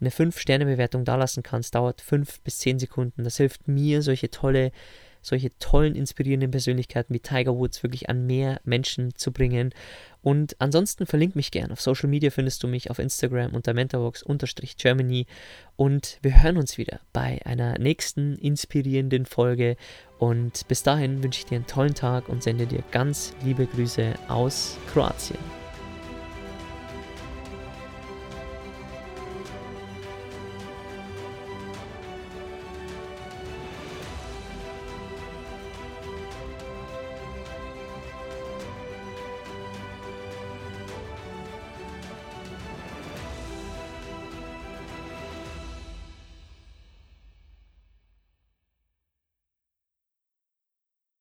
eine 0.00 0.10
5-Sterne-Bewertung 0.10 1.04
dalassen 1.04 1.42
kannst. 1.42 1.74
Dauert 1.74 2.00
5 2.00 2.42
bis 2.42 2.58
10 2.58 2.78
Sekunden. 2.78 3.24
Das 3.24 3.38
hilft 3.38 3.66
mir, 3.66 4.02
solche 4.02 4.30
tolle 4.30 4.70
solche 5.22 5.56
tollen, 5.58 5.94
inspirierenden 5.94 6.50
Persönlichkeiten 6.50 7.14
wie 7.14 7.20
Tiger 7.20 7.56
Woods 7.56 7.82
wirklich 7.82 8.10
an 8.10 8.26
mehr 8.26 8.60
Menschen 8.64 9.14
zu 9.14 9.32
bringen. 9.32 9.72
Und 10.20 10.56
ansonsten 10.60 11.06
verlink 11.06 11.34
mich 11.34 11.50
gern. 11.50 11.72
Auf 11.72 11.80
Social 11.80 12.08
Media 12.08 12.30
findest 12.30 12.62
du 12.62 12.68
mich 12.68 12.90
auf 12.90 12.98
Instagram 12.98 13.54
unter 13.54 13.74
mentorbox-germany. 13.74 15.26
Und 15.76 16.18
wir 16.22 16.42
hören 16.42 16.56
uns 16.58 16.78
wieder 16.78 17.00
bei 17.12 17.40
einer 17.44 17.78
nächsten 17.78 18.36
inspirierenden 18.36 19.26
Folge. 19.26 19.76
Und 20.18 20.68
bis 20.68 20.82
dahin 20.82 21.22
wünsche 21.22 21.40
ich 21.40 21.46
dir 21.46 21.56
einen 21.56 21.66
tollen 21.66 21.94
Tag 21.94 22.28
und 22.28 22.42
sende 22.42 22.66
dir 22.66 22.84
ganz 22.92 23.34
liebe 23.44 23.66
Grüße 23.66 24.14
aus 24.28 24.76
Kroatien. 24.92 25.61